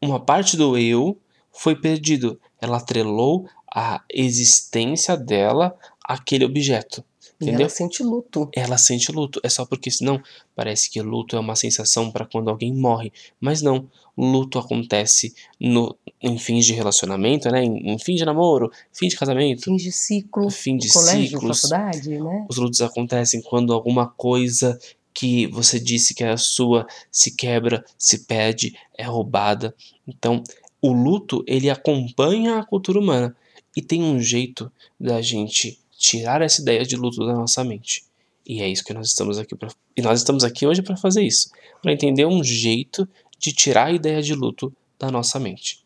uma 0.00 0.18
parte 0.18 0.56
do 0.56 0.76
eu 0.78 1.18
foi 1.52 1.76
perdido. 1.76 2.40
Ela 2.60 2.78
atrelou 2.78 3.48
a 3.74 4.02
existência 4.10 5.16
dela 5.16 5.76
àquele 6.04 6.44
objeto. 6.44 7.04
Entendeu? 7.40 7.60
E 7.60 7.62
ela 7.62 7.70
sente 7.70 8.02
luto. 8.02 8.50
Ela 8.52 8.78
sente 8.78 9.12
luto. 9.12 9.40
É 9.44 9.48
só 9.48 9.64
porque 9.64 9.90
senão 9.90 10.20
parece 10.56 10.90
que 10.90 11.00
luto 11.00 11.36
é 11.36 11.38
uma 11.38 11.54
sensação 11.54 12.10
para 12.10 12.26
quando 12.26 12.50
alguém 12.50 12.74
morre. 12.74 13.12
Mas 13.40 13.62
não. 13.62 13.88
Luto 14.16 14.58
acontece 14.58 15.32
no, 15.60 15.96
em 16.20 16.36
fins 16.36 16.66
de 16.66 16.72
relacionamento, 16.72 17.48
né? 17.48 17.62
Em, 17.62 17.92
em 17.92 17.98
fim 18.00 18.16
de 18.16 18.24
namoro, 18.24 18.68
fim 18.92 19.06
de 19.06 19.16
casamento. 19.16 19.62
Fim 19.62 19.76
de 19.76 19.92
ciclo. 19.92 20.50
Fim 20.50 20.76
de 20.76 20.92
colégio, 20.92 21.38
ciclos. 21.38 21.60
faculdade, 21.60 22.18
né? 22.18 22.46
Os 22.50 22.56
lutos 22.56 22.82
acontecem 22.82 23.40
quando 23.40 23.72
alguma 23.72 24.08
coisa 24.08 24.76
que 25.14 25.46
você 25.46 25.78
disse 25.78 26.14
que 26.14 26.24
era 26.24 26.36
sua 26.36 26.84
se 27.12 27.36
quebra, 27.36 27.84
se 27.96 28.24
perde, 28.26 28.76
é 28.96 29.04
roubada. 29.04 29.72
Então, 30.06 30.42
o 30.80 30.92
luto 30.92 31.44
ele 31.46 31.68
acompanha 31.70 32.58
a 32.58 32.64
cultura 32.64 32.98
humana 32.98 33.36
e 33.76 33.82
tem 33.82 34.02
um 34.02 34.20
jeito 34.20 34.70
da 34.98 35.20
gente 35.20 35.78
tirar 35.96 36.42
essa 36.42 36.62
ideia 36.62 36.84
de 36.84 36.96
luto 36.96 37.26
da 37.26 37.34
nossa 37.34 37.64
mente. 37.64 38.04
E 38.46 38.62
é 38.62 38.68
isso 38.68 38.84
que 38.84 38.94
nós 38.94 39.08
estamos 39.08 39.38
aqui 39.38 39.54
para 39.54 39.68
e 39.96 40.00
nós 40.00 40.20
estamos 40.20 40.44
aqui 40.44 40.66
hoje 40.66 40.80
para 40.80 40.96
fazer 40.96 41.22
isso, 41.22 41.50
para 41.82 41.92
entender 41.92 42.24
um 42.24 42.42
jeito 42.42 43.08
de 43.38 43.52
tirar 43.52 43.86
a 43.86 43.92
ideia 43.92 44.22
de 44.22 44.34
luto 44.34 44.72
da 44.98 45.10
nossa 45.10 45.38
mente. 45.38 45.84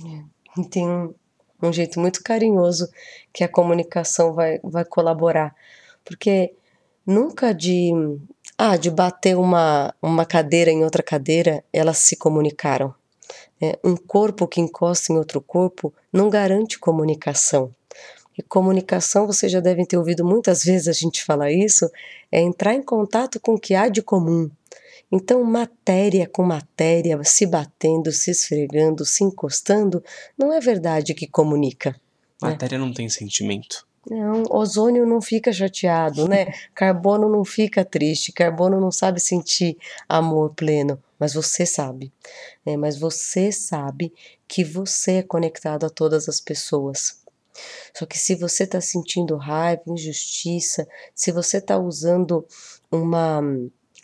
É. 0.00 0.62
Tem 0.70 0.88
um, 0.88 1.12
um 1.62 1.72
jeito 1.72 1.98
muito 2.00 2.22
carinhoso 2.22 2.88
que 3.32 3.42
a 3.42 3.48
comunicação 3.48 4.32
vai, 4.32 4.58
vai 4.62 4.84
colaborar, 4.84 5.54
porque 6.04 6.54
nunca 7.06 7.52
de 7.52 7.92
ah, 8.56 8.76
de 8.76 8.90
bater 8.90 9.36
uma, 9.36 9.94
uma 10.00 10.24
cadeira 10.24 10.70
em 10.70 10.84
outra 10.84 11.02
cadeira, 11.02 11.64
elas 11.72 11.98
se 11.98 12.16
comunicaram. 12.16 12.94
É, 13.62 13.78
um 13.84 13.96
corpo 13.96 14.48
que 14.48 14.60
encosta 14.60 15.12
em 15.12 15.16
outro 15.16 15.40
corpo 15.40 15.94
não 16.12 16.28
garante 16.28 16.80
comunicação. 16.80 17.72
E 18.36 18.42
comunicação, 18.42 19.26
vocês 19.26 19.52
já 19.52 19.60
devem 19.60 19.86
ter 19.86 19.96
ouvido 19.96 20.24
muitas 20.24 20.64
vezes 20.66 20.88
a 20.88 20.92
gente 20.92 21.24
falar 21.24 21.52
isso, 21.52 21.88
é 22.30 22.40
entrar 22.40 22.74
em 22.74 22.82
contato 22.82 23.38
com 23.38 23.54
o 23.54 23.60
que 23.60 23.74
há 23.74 23.88
de 23.88 24.02
comum. 24.02 24.50
Então, 25.12 25.44
matéria 25.44 26.26
com 26.26 26.42
matéria, 26.42 27.20
se 27.22 27.46
batendo, 27.46 28.10
se 28.10 28.30
esfregando, 28.30 29.04
se 29.04 29.22
encostando, 29.22 30.02
não 30.36 30.52
é 30.52 30.58
verdade 30.58 31.12
que 31.12 31.26
comunica. 31.26 31.90
Né? 32.42 32.50
Matéria 32.50 32.78
né? 32.78 32.84
não 32.84 32.92
tem 32.92 33.08
sentimento. 33.10 33.86
Não, 34.10 34.42
ozônio 34.50 35.06
não 35.06 35.20
fica 35.20 35.52
chateado, 35.52 36.26
né? 36.26 36.46
Carbono 36.74 37.28
não 37.28 37.44
fica 37.44 37.84
triste, 37.84 38.32
carbono 38.32 38.80
não 38.80 38.90
sabe 38.90 39.20
sentir 39.20 39.76
amor 40.08 40.52
pleno, 40.56 41.00
mas 41.22 41.34
você 41.34 41.64
sabe. 41.64 42.12
Né? 42.66 42.76
Mas 42.76 42.98
você 42.98 43.52
sabe 43.52 44.12
que 44.48 44.64
você 44.64 45.18
é 45.18 45.22
conectado 45.22 45.86
a 45.86 45.88
todas 45.88 46.28
as 46.28 46.40
pessoas. 46.40 47.22
Só 47.94 48.04
que 48.04 48.18
se 48.18 48.34
você 48.34 48.64
está 48.64 48.80
sentindo 48.80 49.36
raiva, 49.36 49.84
injustiça, 49.86 50.84
se 51.14 51.30
você 51.30 51.58
está 51.58 51.78
usando 51.78 52.44
uma, 52.90 53.40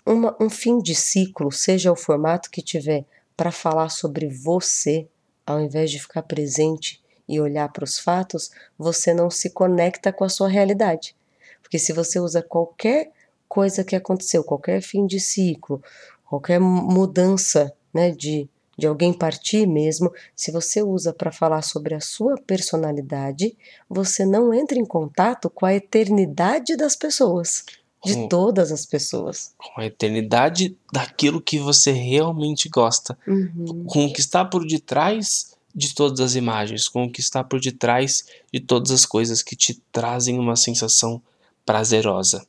uma, 0.06 0.36
um 0.40 0.48
fim 0.48 0.78
de 0.78 0.94
ciclo, 0.94 1.50
seja 1.50 1.90
o 1.90 1.96
formato 1.96 2.52
que 2.52 2.62
tiver, 2.62 3.04
para 3.36 3.50
falar 3.50 3.88
sobre 3.88 4.28
você, 4.28 5.08
ao 5.44 5.60
invés 5.60 5.90
de 5.90 5.98
ficar 5.98 6.22
presente 6.22 7.02
e 7.28 7.40
olhar 7.40 7.68
para 7.72 7.82
os 7.82 7.98
fatos, 7.98 8.52
você 8.78 9.12
não 9.12 9.28
se 9.28 9.50
conecta 9.50 10.12
com 10.12 10.22
a 10.22 10.28
sua 10.28 10.46
realidade. 10.46 11.16
Porque 11.62 11.80
se 11.80 11.92
você 11.92 12.20
usa 12.20 12.42
qualquer 12.42 13.10
coisa 13.48 13.82
que 13.82 13.96
aconteceu, 13.96 14.44
qualquer 14.44 14.80
fim 14.80 15.04
de 15.04 15.18
ciclo, 15.18 15.82
qualquer 16.28 16.60
mudança 16.60 17.72
né, 17.92 18.10
de, 18.10 18.48
de 18.76 18.86
alguém 18.86 19.12
partir 19.12 19.66
mesmo, 19.66 20.12
se 20.36 20.52
você 20.52 20.82
usa 20.82 21.12
para 21.12 21.32
falar 21.32 21.62
sobre 21.62 21.94
a 21.94 22.00
sua 22.00 22.36
personalidade, 22.36 23.56
você 23.88 24.26
não 24.26 24.52
entra 24.52 24.78
em 24.78 24.84
contato 24.84 25.48
com 25.48 25.64
a 25.64 25.74
eternidade 25.74 26.76
das 26.76 26.94
pessoas. 26.94 27.64
De 28.04 28.14
com, 28.14 28.28
todas 28.28 28.70
as 28.70 28.86
pessoas. 28.86 29.54
Com 29.56 29.80
a 29.80 29.86
eternidade 29.86 30.78
daquilo 30.92 31.40
que 31.40 31.58
você 31.58 31.90
realmente 31.90 32.68
gosta. 32.68 33.18
Uhum. 33.26 33.84
Com 33.88 34.06
o 34.06 34.12
que 34.12 34.20
está 34.20 34.44
por 34.44 34.64
detrás 34.64 35.56
de 35.74 35.92
todas 35.92 36.20
as 36.20 36.36
imagens, 36.36 36.86
com 36.86 37.04
o 37.04 37.10
que 37.10 37.20
está 37.20 37.42
por 37.42 37.60
detrás 37.60 38.24
de 38.52 38.60
todas 38.60 38.92
as 38.92 39.04
coisas 39.04 39.42
que 39.42 39.56
te 39.56 39.82
trazem 39.90 40.38
uma 40.38 40.54
sensação 40.54 41.20
prazerosa. 41.66 42.46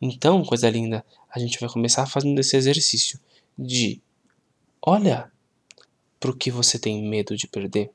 Então, 0.00 0.44
coisa 0.44 0.68
linda, 0.68 1.04
a 1.34 1.38
gente 1.40 1.58
vai 1.58 1.68
começar 1.68 2.06
fazendo 2.06 2.38
esse 2.38 2.56
exercício 2.56 3.18
de 3.58 4.00
olha 4.80 5.32
para 6.20 6.30
o 6.30 6.36
que 6.36 6.48
você 6.48 6.78
tem 6.78 7.02
medo 7.02 7.36
de 7.36 7.48
perder. 7.48 7.90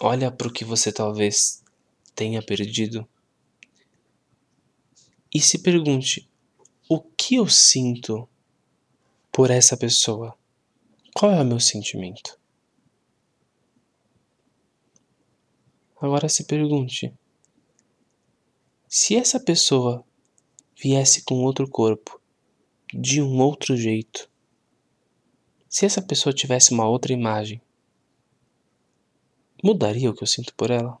Olha 0.00 0.30
para 0.30 0.46
o 0.46 0.52
que 0.52 0.64
você 0.64 0.92
talvez 0.92 1.64
tenha 2.14 2.40
perdido. 2.40 3.08
E 5.34 5.40
se 5.40 5.58
pergunte: 5.58 6.30
o 6.88 7.00
que 7.00 7.34
eu 7.34 7.48
sinto 7.48 8.28
por 9.32 9.50
essa 9.50 9.76
pessoa? 9.76 10.38
Qual 11.12 11.32
é 11.32 11.42
o 11.42 11.44
meu 11.44 11.58
sentimento? 11.58 12.38
Agora 16.00 16.28
se 16.28 16.44
pergunte: 16.44 17.12
se 18.86 19.16
essa 19.16 19.40
pessoa 19.40 20.05
viesse 20.76 21.22
com 21.22 21.42
outro 21.42 21.68
corpo, 21.68 22.20
de 22.92 23.22
um 23.22 23.40
outro 23.40 23.76
jeito, 23.76 24.28
Se 25.68 25.84
essa 25.84 26.00
pessoa 26.00 26.32
tivesse 26.32 26.72
uma 26.72 26.88
outra 26.88 27.12
imagem, 27.12 27.60
mudaria 29.62 30.08
o 30.08 30.14
que 30.14 30.22
eu 30.22 30.26
sinto 30.26 30.54
por 30.54 30.70
ela? 30.70 30.96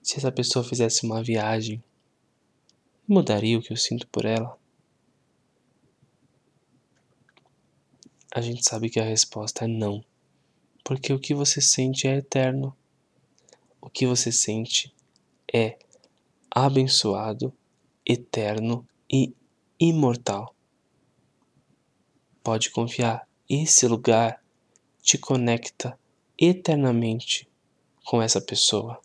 Se 0.00 0.18
essa 0.18 0.30
pessoa 0.30 0.64
fizesse 0.64 1.04
uma 1.04 1.24
viagem, 1.24 1.82
mudaria 3.08 3.58
o 3.58 3.62
que 3.62 3.72
eu 3.72 3.76
sinto 3.76 4.06
por 4.08 4.24
ela? 4.24 4.56
A 8.32 8.40
gente 8.40 8.62
sabe 8.68 8.90
que 8.90 9.00
a 9.00 9.04
resposta 9.04 9.64
é 9.64 9.68
não, 9.68 10.04
porque 10.84 11.12
o 11.12 11.18
que 11.18 11.34
você 11.34 11.60
sente 11.60 12.06
é 12.06 12.18
eterno. 12.18 12.76
O 13.80 13.90
que 13.90 14.06
você 14.06 14.30
sente 14.30 14.94
é 15.52 15.78
abençoado, 16.50 17.52
eterno 18.04 18.86
e 19.10 19.34
imortal. 19.78 20.54
Pode 22.42 22.70
confiar, 22.70 23.28
esse 23.48 23.86
lugar 23.86 24.42
te 25.02 25.18
conecta 25.18 25.98
eternamente 26.38 27.48
com 28.04 28.22
essa 28.22 28.40
pessoa. 28.40 29.00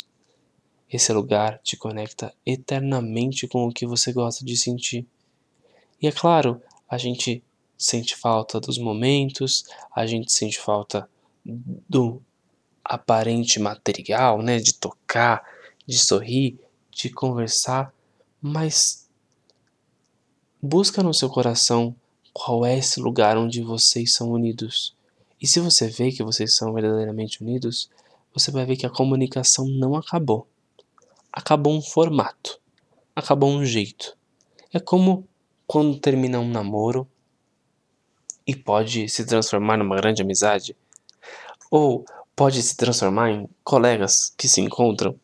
Esse 0.91 1.13
lugar 1.13 1.59
te 1.63 1.77
conecta 1.77 2.33
eternamente 2.45 3.47
com 3.47 3.67
o 3.67 3.71
que 3.71 3.87
você 3.87 4.11
gosta 4.11 4.43
de 4.43 4.57
sentir. 4.57 5.07
E 6.01 6.07
é 6.07 6.11
claro, 6.11 6.61
a 6.89 6.97
gente 6.97 7.43
sente 7.77 8.15
falta 8.15 8.59
dos 8.59 8.77
momentos, 8.77 9.65
a 9.95 10.05
gente 10.05 10.31
sente 10.31 10.59
falta 10.59 11.09
do 11.43 12.21
aparente 12.83 13.59
material, 13.59 14.41
né, 14.41 14.59
de 14.59 14.73
tocar, 14.73 15.43
de 15.87 15.97
sorrir, 15.97 16.59
de 16.91 17.09
conversar, 17.09 17.93
mas 18.41 19.09
busca 20.61 21.01
no 21.01 21.13
seu 21.13 21.29
coração 21.29 21.95
qual 22.33 22.65
é 22.65 22.77
esse 22.77 22.99
lugar 22.99 23.37
onde 23.37 23.61
vocês 23.61 24.13
são 24.13 24.31
unidos. 24.31 24.95
E 25.41 25.47
se 25.47 25.59
você 25.59 25.87
vê 25.87 26.11
que 26.11 26.23
vocês 26.23 26.55
são 26.55 26.73
verdadeiramente 26.73 27.41
unidos, 27.41 27.89
você 28.33 28.51
vai 28.51 28.65
ver 28.65 28.77
que 28.77 28.85
a 28.85 28.89
comunicação 28.89 29.65
não 29.67 29.95
acabou 29.95 30.47
acabou 31.31 31.73
um 31.73 31.81
formato, 31.81 32.59
acabou 33.15 33.49
um 33.49 33.63
jeito. 33.63 34.17
É 34.73 34.79
como 34.79 35.27
quando 35.65 35.99
termina 35.99 36.39
um 36.39 36.49
namoro 36.49 37.07
e 38.45 38.55
pode 38.55 39.07
se 39.07 39.25
transformar 39.25 39.77
numa 39.77 39.95
grande 39.95 40.21
amizade, 40.21 40.75
ou 41.69 42.03
pode 42.35 42.61
se 42.61 42.75
transformar 42.75 43.31
em 43.31 43.47
colegas 43.63 44.33
que 44.37 44.47
se 44.47 44.59
encontram. 44.59 45.17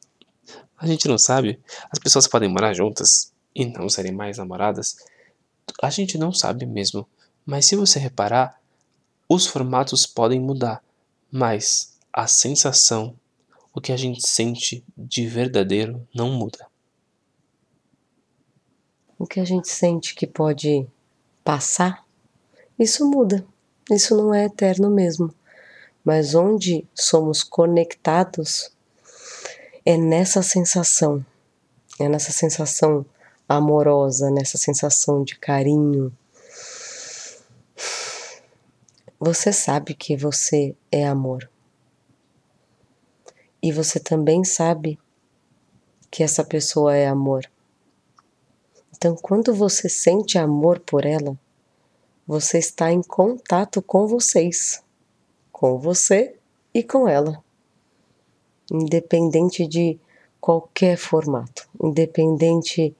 A 0.78 0.86
gente 0.86 1.08
não 1.08 1.18
sabe. 1.18 1.60
As 1.92 2.00
pessoas 2.00 2.28
podem 2.28 2.50
morar 2.50 2.74
juntas 2.74 3.34
e 3.56 3.66
não 3.66 3.90
serem 3.90 4.12
mais 4.12 4.38
namoradas. 4.38 4.98
A 5.82 5.90
gente 5.90 6.18
não 6.18 6.32
sabe 6.32 6.66
mesmo. 6.66 7.08
Mas 7.46 7.66
se 7.66 7.76
você 7.76 7.98
reparar, 8.00 8.60
os 9.28 9.48
formatos 9.48 10.06
podem 10.06 10.40
mudar, 10.40 10.84
mas 11.32 11.98
a 12.14 12.28
sensação 12.28 13.16
o 13.78 13.82
que 13.82 13.92
a 13.92 13.98
gente 13.98 14.28
sente 14.28 14.84
de 14.98 15.28
verdadeiro 15.28 16.08
não 16.14 16.32
muda. 16.32 16.66
O 19.20 19.28
que 19.28 19.40
a 19.40 19.46
gente 19.46 19.70
sente 19.70 20.16
que 20.16 20.26
pode 20.26 20.88
passar, 21.44 22.04
isso 22.80 23.08
muda. 23.08 23.46
Isso 23.92 24.18
não 24.18 24.34
é 24.34 24.46
eterno 24.46 24.90
mesmo. 24.90 25.32
Mas 26.04 26.34
onde 26.34 26.88
somos 26.94 27.44
conectados 27.44 28.72
é 29.90 29.96
nessa 29.96 30.44
sensação, 30.44 31.26
é 31.98 32.10
nessa 32.10 32.34
sensação 32.34 33.06
amorosa, 33.48 34.30
nessa 34.30 34.58
sensação 34.58 35.24
de 35.24 35.38
carinho. 35.38 36.12
Você 39.18 39.54
sabe 39.54 39.94
que 39.94 40.18
você 40.18 40.76
é 40.92 41.08
amor 41.08 41.50
e 43.64 43.72
você 43.72 43.98
também 43.98 44.44
sabe 44.44 45.00
que 46.12 46.22
essa 46.22 46.44
pessoa 46.44 46.94
é 46.94 47.08
amor. 47.08 47.50
Então, 48.94 49.16
quando 49.16 49.56
você 49.56 49.88
sente 49.88 50.38
amor 50.38 50.82
por 50.82 51.06
ela, 51.06 51.40
você 52.28 52.58
está 52.58 52.92
em 52.92 53.02
contato 53.02 53.82
com 53.82 54.06
vocês, 54.06 54.84
com 55.50 55.80
você 55.80 56.36
e 56.74 56.84
com 56.84 57.08
ela, 57.08 57.42
independente 58.72 59.68
de 59.68 60.00
qualquer 60.40 60.98
formato, 60.98 61.68
independente 61.82 62.96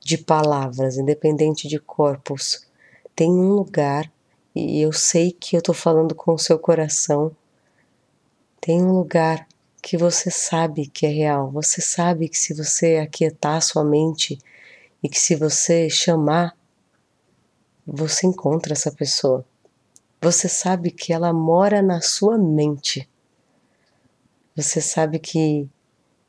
de 0.00 0.18
palavras, 0.18 0.98
independente 0.98 1.68
de 1.68 1.78
corpos. 1.78 2.66
Tem 3.14 3.30
um 3.30 3.52
lugar, 3.52 4.10
e 4.54 4.80
eu 4.80 4.92
sei 4.92 5.32
que 5.32 5.56
eu 5.56 5.60
estou 5.60 5.74
falando 5.74 6.14
com 6.14 6.34
o 6.34 6.38
seu 6.38 6.58
coração, 6.58 7.34
tem 8.60 8.82
um 8.82 8.92
lugar 8.92 9.46
que 9.82 9.96
você 9.96 10.30
sabe 10.30 10.86
que 10.86 11.04
é 11.04 11.08
real, 11.08 11.50
você 11.50 11.80
sabe 11.80 12.28
que 12.28 12.38
se 12.38 12.54
você 12.54 12.96
aquietar 12.96 13.60
sua 13.60 13.82
mente 13.82 14.38
e 15.02 15.08
que 15.08 15.18
se 15.18 15.34
você 15.34 15.90
chamar, 15.90 16.56
você 17.84 18.26
encontra 18.28 18.72
essa 18.72 18.92
pessoa. 18.92 19.44
Você 20.20 20.48
sabe 20.48 20.92
que 20.92 21.12
ela 21.12 21.32
mora 21.32 21.82
na 21.82 22.00
sua 22.00 22.38
mente. 22.38 23.08
Você 24.54 24.80
sabe 24.80 25.18
que 25.18 25.68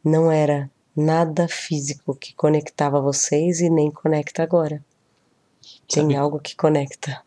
não 0.04 0.32
era 0.32 0.72
nada 0.96 1.48
físico 1.48 2.16
que 2.16 2.34
conectava 2.34 3.02
vocês 3.02 3.60
e 3.60 3.70
nem 3.70 3.92
conecta 3.92 4.44
agora. 4.44 4.84
Tem 5.88 6.04
sabe, 6.04 6.16
algo 6.16 6.40
que 6.40 6.56
conecta. 6.56 7.22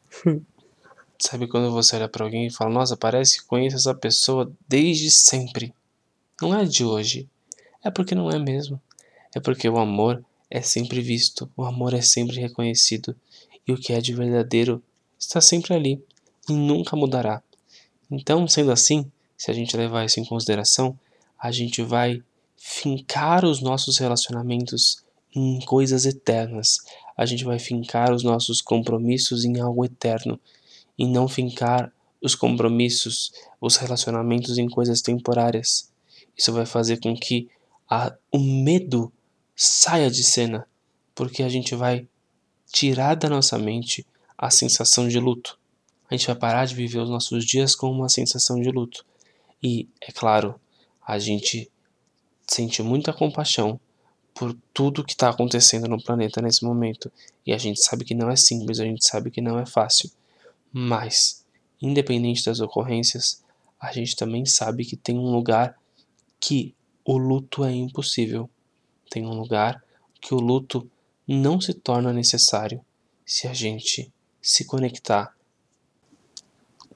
sabe 1.19 1.47
quando 1.49 1.71
você 1.71 1.97
olha 1.97 2.09
para 2.09 2.25
alguém 2.25 2.47
e 2.47 2.51
fala: 2.51 2.71
Nossa, 2.71 2.97
parece 2.97 3.41
que 3.41 3.47
conheço 3.47 3.77
essa 3.77 3.95
pessoa 3.95 4.51
desde 4.69 5.11
sempre. 5.11 5.75
Não 6.41 6.55
é 6.55 6.65
de 6.65 6.85
hoje. 6.85 7.29
É 7.83 7.91
porque 7.91 8.15
não 8.15 8.31
é 8.31 8.39
mesmo. 8.39 8.81
É 9.35 9.41
porque 9.41 9.69
o 9.69 9.79
amor 9.79 10.25
é 10.51 10.63
sempre 10.63 11.01
visto, 11.01 11.51
o 11.57 11.65
amor 11.65 11.93
é 11.93 12.01
sempre 12.01 12.41
reconhecido 12.41 13.15
e 13.67 13.73
o 13.73 13.77
que 13.77 13.93
é 13.93 14.01
de 14.01 14.15
verdadeiro 14.15 14.83
está 15.19 15.41
sempre 15.41 15.75
ali 15.75 16.03
e 16.49 16.53
nunca 16.53 16.97
mudará. 16.97 17.43
Então, 18.11 18.47
sendo 18.47 18.71
assim, 18.71 19.11
se 19.37 19.51
a 19.51 19.55
gente 19.55 19.77
levar 19.77 20.05
isso 20.05 20.21
em 20.21 20.25
consideração, 20.25 20.99
a 21.39 21.51
gente 21.51 21.83
vai 21.83 22.23
fincar 22.57 23.45
os 23.45 23.61
nossos 23.61 23.99
relacionamentos 23.99 25.05
em 25.35 25.61
coisas 25.61 26.07
eternas. 26.07 26.79
A 27.17 27.27
gente 27.27 27.45
vai 27.45 27.59
fincar 27.59 28.13
os 28.13 28.23
nossos 28.23 28.61
compromissos 28.61 29.45
em 29.45 29.61
algo 29.61 29.85
eterno 29.85 30.41
e 30.99 31.07
não 31.07 31.29
fincar 31.29 31.93
os 32.23 32.35
compromissos, 32.35 33.33
os 33.61 33.77
relacionamentos 33.77 34.59
em 34.59 34.69
coisas 34.69 35.03
temporárias. 35.03 35.91
Isso 36.37 36.53
vai 36.53 36.67
fazer 36.67 36.99
com 36.99 37.15
que 37.15 37.49
a, 37.89 38.15
o 38.33 38.39
medo 38.39 39.13
saia 39.55 40.11
de 40.11 40.25
cena, 40.25 40.67
porque 41.15 41.43
a 41.43 41.49
gente 41.49 41.75
vai 41.75 42.07
tirar 42.73 43.15
da 43.15 43.29
nossa 43.29 43.59
mente 43.59 44.07
a 44.37 44.51
sensação 44.51 45.09
de 45.09 45.19
luto. 45.19 45.59
A 46.11 46.15
gente 46.15 46.27
vai 46.27 46.37
parar 46.37 46.67
de 46.67 46.75
viver 46.75 46.99
os 46.99 47.11
nossos 47.11 47.45
dias 47.45 47.75
com 47.75 47.91
uma 47.91 48.09
sensação 48.09 48.61
de 48.61 48.71
luto. 48.71 49.05
E, 49.63 49.89
é 50.01 50.13
claro, 50.13 50.61
a 51.07 51.19
gente 51.19 51.71
sente 52.47 52.83
muita 52.83 53.13
compaixão 53.13 53.81
por 54.35 54.57
tudo 54.73 55.05
que 55.05 55.13
está 55.13 55.31
acontecendo 55.31 55.89
no 55.89 56.03
planeta 56.03 56.43
nesse 56.43 56.65
momento. 56.65 57.11
E 57.45 57.53
a 57.53 57.59
gente 57.59 57.83
sabe 57.83 58.05
que 58.05 58.15
não 58.15 58.31
é 58.31 58.37
simples, 58.37 58.79
a 58.79 58.85
gente 58.85 59.07
sabe 59.07 59.31
que 59.31 59.41
não 59.41 59.59
é 59.59 59.65
fácil. 59.65 60.11
Mas, 60.73 61.45
independente 61.81 62.45
das 62.45 62.61
ocorrências, 62.61 63.43
a 63.81 63.93
gente 63.93 64.15
também 64.15 64.45
sabe 64.45 64.85
que 64.85 64.97
tem 64.97 65.19
um 65.19 65.31
lugar 65.31 65.77
que 66.39 66.75
o 67.05 67.17
luto 67.17 67.65
é 67.65 67.73
impossível. 67.73 68.49
Tem 69.11 69.25
um 69.25 69.35
lugar 69.35 69.83
que 70.21 70.35
o 70.35 70.39
luto 70.39 70.91
não 71.27 71.61
se 71.61 71.73
torna 71.73 72.13
necessário 72.13 72.85
se 73.25 73.49
a 73.49 73.55
gente 73.55 74.13
se 74.41 74.65
conectar 74.65 75.35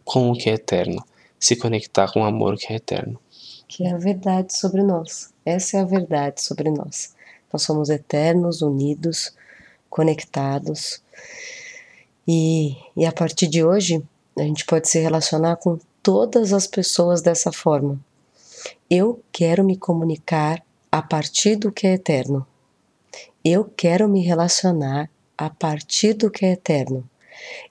com 0.05 0.31
o 0.31 0.35
que 0.37 0.51
é 0.51 0.55
eterno, 0.55 1.05
se 1.41 1.57
conectar 1.57 2.13
com 2.13 2.21
o 2.21 2.25
amor 2.25 2.57
que 2.59 2.73
é 2.73 2.77
eterno. 2.77 3.19
Que 3.67 3.85
é 3.85 3.93
a 3.93 3.97
verdade 3.97 4.57
sobre 4.57 4.83
nós. 4.83 5.33
Essa 5.45 5.79
é 5.79 5.81
a 5.81 5.85
verdade 5.85 6.43
sobre 6.43 6.71
nós. 6.71 7.15
Nós 7.51 7.63
somos 7.63 7.89
eternos, 7.89 8.61
unidos, 8.61 9.35
conectados. 9.89 11.03
E, 12.29 12.77
e 12.97 13.07
a 13.07 13.13
partir 13.13 13.49
de 13.49 13.65
hoje, 13.65 14.03
a 14.39 14.43
gente 14.43 14.65
pode 14.67 14.89
se 14.89 15.01
relacionar 15.01 15.57
com 15.57 15.79
todas 16.03 16.53
as 16.53 16.67
pessoas 16.67 17.23
dessa 17.23 17.51
forma. 17.51 17.99
Eu 18.89 19.23
quero 19.33 19.65
me 19.65 19.77
comunicar 19.77 20.63
a 20.93 21.01
partir 21.01 21.57
do 21.57 21.73
que 21.73 21.87
é 21.87 21.95
eterno. 21.95 22.47
Eu 23.45 23.65
quero 23.65 24.09
me 24.09 24.21
relacionar 24.21 25.11
a 25.37 25.49
partir 25.49 26.13
do 26.15 26.31
que 26.31 26.45
é 26.45 26.53
eterno. 26.53 27.09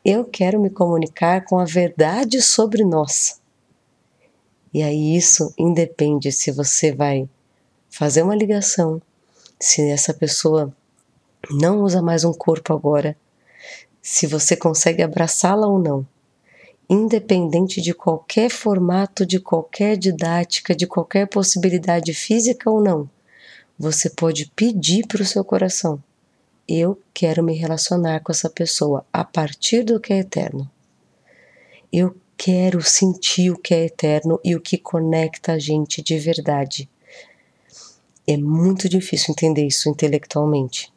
Eu 0.04 0.26
quero 0.26 0.60
me 0.60 0.70
comunicar 0.70 1.46
com 1.46 1.60
a 1.60 1.66
verdade 1.66 2.42
sobre 2.42 2.84
nós. 2.84 3.40
E 4.74 4.84
aí 4.84 5.16
isso 5.16 5.54
independe 5.58 6.32
se 6.32 6.52
você 6.52 6.92
vai 6.92 7.28
fazer 7.90 8.22
uma 8.22 8.36
ligação, 8.36 9.02
se 9.60 9.82
essa 9.90 10.14
pessoa 10.14 10.74
não 11.50 11.82
usa 11.82 12.02
mais 12.02 12.24
um 12.24 12.34
corpo 12.34 12.74
agora, 12.74 13.18
se 14.02 14.28
você 14.28 14.56
consegue 14.56 15.02
abraçá-la 15.02 15.68
ou 15.68 15.80
não. 15.80 16.06
independente 16.90 17.82
de 17.82 17.94
qualquer 17.94 18.50
formato, 18.50 19.24
de 19.24 19.40
qualquer 19.40 19.96
didática, 19.96 20.76
de 20.76 20.88
qualquer 20.88 21.28
possibilidade 21.28 22.14
física 22.16 22.70
ou 22.70 22.82
não, 22.82 23.08
você 23.78 24.10
pode 24.10 24.52
pedir 24.56 25.06
para 25.06 25.22
o 25.22 25.26
seu 25.26 25.44
coração: 25.44 26.02
eu 26.68 27.00
quero 27.14 27.44
me 27.44 27.54
relacionar 27.54 28.22
com 28.22 28.32
essa 28.32 28.50
pessoa 28.50 29.06
a 29.14 29.24
partir 29.24 29.84
do 29.84 30.00
que 30.00 30.14
é 30.14 30.20
eterno. 30.20 30.70
Eu 31.92 32.16
quero 32.42 32.82
sentir 32.82 33.52
o 33.52 33.58
que 33.58 33.74
é 33.74 33.86
eterno 33.86 34.40
e 34.46 34.56
o 34.56 34.62
que 34.62 34.78
conecta 34.78 35.52
a 35.52 35.60
gente 35.60 36.02
de 36.02 36.18
verdade. 36.18 36.90
É 38.26 38.38
muito 38.38 38.88
difícil 38.88 39.34
entender 39.34 39.68
isso 39.68 39.90
intelectualmente, 39.90 40.90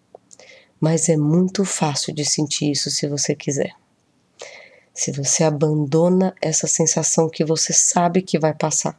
mas 0.80 1.08
é 1.08 1.16
muito 1.16 1.64
fácil 1.64 2.14
de 2.14 2.24
sentir 2.24 2.70
isso 2.70 2.92
se 2.92 3.08
você 3.08 3.34
quiser. 3.34 3.72
Se 4.94 5.10
você 5.10 5.42
abandona 5.42 6.32
essa 6.40 6.68
sensação 6.68 7.28
que 7.28 7.44
você 7.44 7.72
sabe 7.72 8.22
que 8.22 8.38
vai 8.38 8.54
passar, 8.54 8.96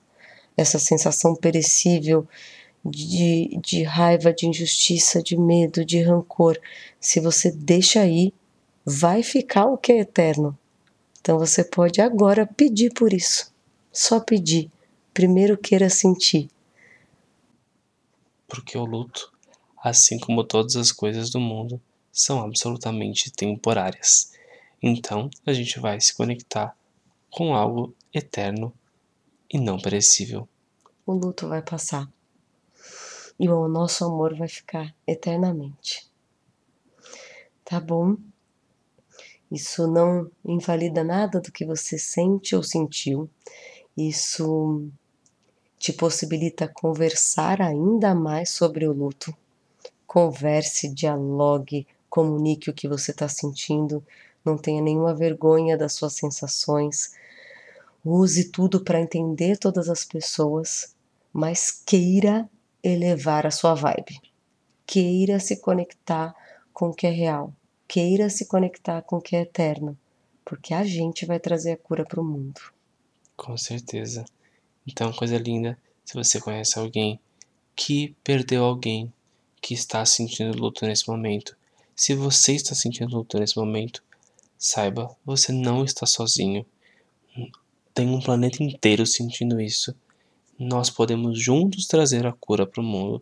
essa 0.57 0.77
sensação 0.77 1.33
perecível 1.33 2.27
de, 2.83 3.57
de 3.63 3.83
raiva, 3.83 4.33
de 4.33 4.47
injustiça, 4.47 5.23
de 5.23 5.37
medo, 5.37 5.85
de 5.85 6.01
rancor, 6.01 6.59
se 6.99 7.21
você 7.21 7.49
deixa 7.49 8.01
aí, 8.01 8.33
vai 8.85 9.23
ficar 9.23 9.67
o 9.67 9.77
que 9.77 9.93
é 9.93 9.99
eterno. 9.99 10.57
Então 11.23 11.39
você 11.39 11.63
pode 11.63 12.01
agora 12.01 12.45
pedir 12.45 12.91
por 12.93 13.13
isso. 13.13 13.49
Só 13.93 14.19
pedir. 14.19 14.69
Primeiro 15.13 15.57
queira 15.57 15.89
sentir. 15.89 16.49
Porque 18.45 18.77
o 18.77 18.83
luto, 18.83 19.31
assim 19.81 20.19
como 20.19 20.43
todas 20.43 20.75
as 20.75 20.91
coisas 20.91 21.29
do 21.29 21.39
mundo, 21.39 21.79
são 22.11 22.43
absolutamente 22.43 23.31
temporárias. 23.31 24.33
Então 24.81 25.29
a 25.45 25.53
gente 25.53 25.79
vai 25.79 26.01
se 26.01 26.13
conectar 26.13 26.75
com 27.31 27.55
algo 27.55 27.95
eterno 28.13 28.73
e 29.49 29.57
não 29.57 29.79
perecível. 29.79 30.45
O 31.05 31.13
luto 31.13 31.47
vai 31.47 31.61
passar 31.61 32.11
e 33.39 33.47
o 33.47 33.69
nosso 33.69 34.03
amor 34.03 34.35
vai 34.35 34.49
ficar 34.49 34.93
eternamente. 35.07 36.05
Tá 37.63 37.79
bom? 37.79 38.17
Isso 39.53 39.85
não 39.85 40.31
invalida 40.43 41.03
nada 41.03 41.39
do 41.39 41.51
que 41.51 41.63
você 41.63 41.95
sente 41.95 42.55
ou 42.55 42.63
sentiu. 42.63 43.29
Isso 43.95 44.89
te 45.77 45.93
possibilita 45.93 46.67
conversar 46.67 47.61
ainda 47.61 48.15
mais 48.15 48.49
sobre 48.49 48.87
o 48.87 48.91
luto. 48.91 49.31
Converse, 50.07 50.91
dialogue, 50.91 51.85
comunique 52.09 52.71
o 52.71 52.73
que 52.73 52.87
você 52.87 53.11
está 53.11 53.27
sentindo, 53.27 54.03
não 54.43 54.57
tenha 54.57 54.81
nenhuma 54.81 55.13
vergonha 55.13 55.77
das 55.77 55.93
suas 55.93 56.13
sensações. 56.13 57.13
Use 58.03 58.45
tudo 58.45 58.83
para 58.83 58.99
entender 58.99 59.59
todas 59.59 59.87
as 59.87 60.03
pessoas, 60.03 60.95
mas 61.31 61.69
queira 61.69 62.49
elevar 62.83 63.45
a 63.45 63.51
sua 63.51 63.75
vibe. 63.75 64.19
Queira 64.83 65.39
se 65.39 65.57
conectar 65.57 66.35
com 66.73 66.89
o 66.89 66.93
que 66.93 67.05
é 67.05 67.11
real. 67.11 67.53
Queira 67.93 68.27
se 68.27 68.47
conectar 68.47 69.03
com 69.03 69.17
o 69.17 69.21
que 69.21 69.35
é 69.35 69.41
eterno, 69.41 69.95
porque 70.43 70.73
a 70.73 70.83
gente 70.83 71.27
vai 71.27 71.39
trazer 71.39 71.73
a 71.73 71.77
cura 71.77 72.03
para 72.03 72.19
o 72.19 72.23
mundo. 72.23 72.59
Com 73.37 73.55
certeza. 73.55 74.25
Então, 74.87 75.13
coisa 75.13 75.37
linda, 75.37 75.77
se 76.03 76.15
você 76.15 76.41
conhece 76.41 76.79
alguém 76.79 77.19
que 77.75 78.15
perdeu 78.23 78.63
alguém, 78.63 79.13
que 79.61 79.75
está 79.75 80.03
sentindo 80.07 80.57
luto 80.57 80.87
nesse 80.87 81.07
momento, 81.07 81.55
se 81.95 82.15
você 82.15 82.53
está 82.55 82.73
sentindo 82.73 83.15
luto 83.15 83.37
nesse 83.37 83.57
momento, 83.57 84.03
Saiba, 84.57 85.15
você 85.23 85.51
não 85.51 85.85
está 85.85 86.07
sozinho. 86.07 86.65
Tem 87.93 88.09
um 88.09 88.19
planeta 88.19 88.63
inteiro 88.63 89.05
sentindo 89.05 89.61
isso. 89.61 89.95
Nós 90.57 90.89
podemos 90.89 91.39
juntos 91.39 91.85
trazer 91.85 92.25
a 92.25 92.33
cura 92.33 92.65
para 92.65 92.81
o 92.81 92.83
mundo, 92.83 93.21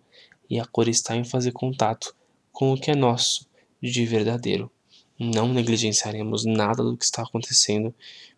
e 0.50 0.62
a 0.62 0.66
cura 0.66 0.90
está 0.90 1.14
em 1.14 1.26
fazer 1.26 1.52
contato 1.52 2.16
com 2.54 2.72
o 2.72 2.80
que 2.80 2.90
é 2.90 2.96
nosso 2.96 3.51
de 3.82 4.06
verdadeiro. 4.06 4.72
Não 5.20 5.54
negligenciaremos 5.54 6.46
nada 6.46 6.84
do 6.84 6.98
que 6.98 7.06
está 7.06 7.24
acontecendo. 7.24 7.94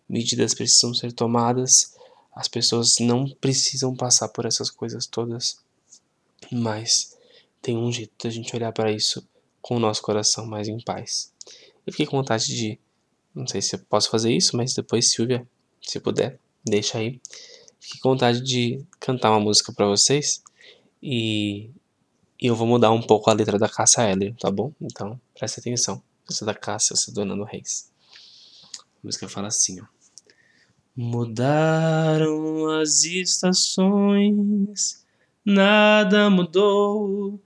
Medidas 0.07 0.53
precisam 0.53 0.93
ser 0.93 1.11
tomadas. 1.11 1.95
As 2.35 2.47
pessoas 2.47 2.97
não 2.99 3.29
precisam 3.29 3.95
passar 3.95 4.29
por 4.29 4.45
essas 4.45 4.69
coisas 4.69 5.05
todas. 5.05 5.57
Mas 6.51 7.17
tem 7.61 7.77
um 7.77 7.91
jeito 7.91 8.11
da 8.23 8.29
gente 8.29 8.55
olhar 8.55 8.71
para 8.71 8.91
isso 8.91 9.25
com 9.61 9.77
o 9.77 9.79
nosso 9.79 10.01
coração 10.01 10.45
mais 10.45 10.67
em 10.67 10.79
paz. 10.79 11.31
Eu 11.85 11.93
fiquei 11.93 12.05
com 12.05 12.17
vontade 12.17 12.47
de 12.47 12.79
não 13.33 13.47
sei 13.47 13.61
se 13.61 13.75
eu 13.75 13.79
posso 13.79 14.09
fazer 14.09 14.31
isso, 14.31 14.55
mas 14.55 14.73
depois, 14.73 15.09
Silvia, 15.09 15.47
se 15.81 15.99
puder, 15.99 16.39
deixa 16.63 16.99
aí. 16.99 17.19
Fique 17.79 17.99
com 17.99 18.09
vontade 18.09 18.41
de 18.41 18.85
cantar 18.99 19.31
uma 19.31 19.39
música 19.39 19.73
para 19.73 19.87
vocês. 19.87 20.43
E, 21.01 21.69
e, 22.39 22.47
eu 22.47 22.55
vou 22.55 22.67
mudar 22.67 22.91
um 22.91 23.01
pouco 23.01 23.29
a 23.29 23.33
letra 23.33 23.57
da 23.57 23.67
Cássia 23.67 24.09
Eller, 24.09 24.35
tá 24.35 24.51
bom? 24.51 24.71
Então, 24.79 25.19
preste 25.43 25.59
atenção. 25.59 26.01
Essa 26.29 26.45
é 26.45 26.47
da 26.47 26.53
Cássia, 26.53 26.93
essa 26.93 27.11
é 27.11 27.13
do 27.13 27.25
Nando 27.25 27.43
Reis. 27.43 27.91
A 28.79 28.99
música 29.03 29.27
fala 29.27 29.49
assim, 29.49 29.81
ó. 29.81 29.85
Mudaram 30.95 32.69
as 32.79 33.03
estações, 33.03 35.03
nada 35.43 36.29
mudou, 36.29 37.41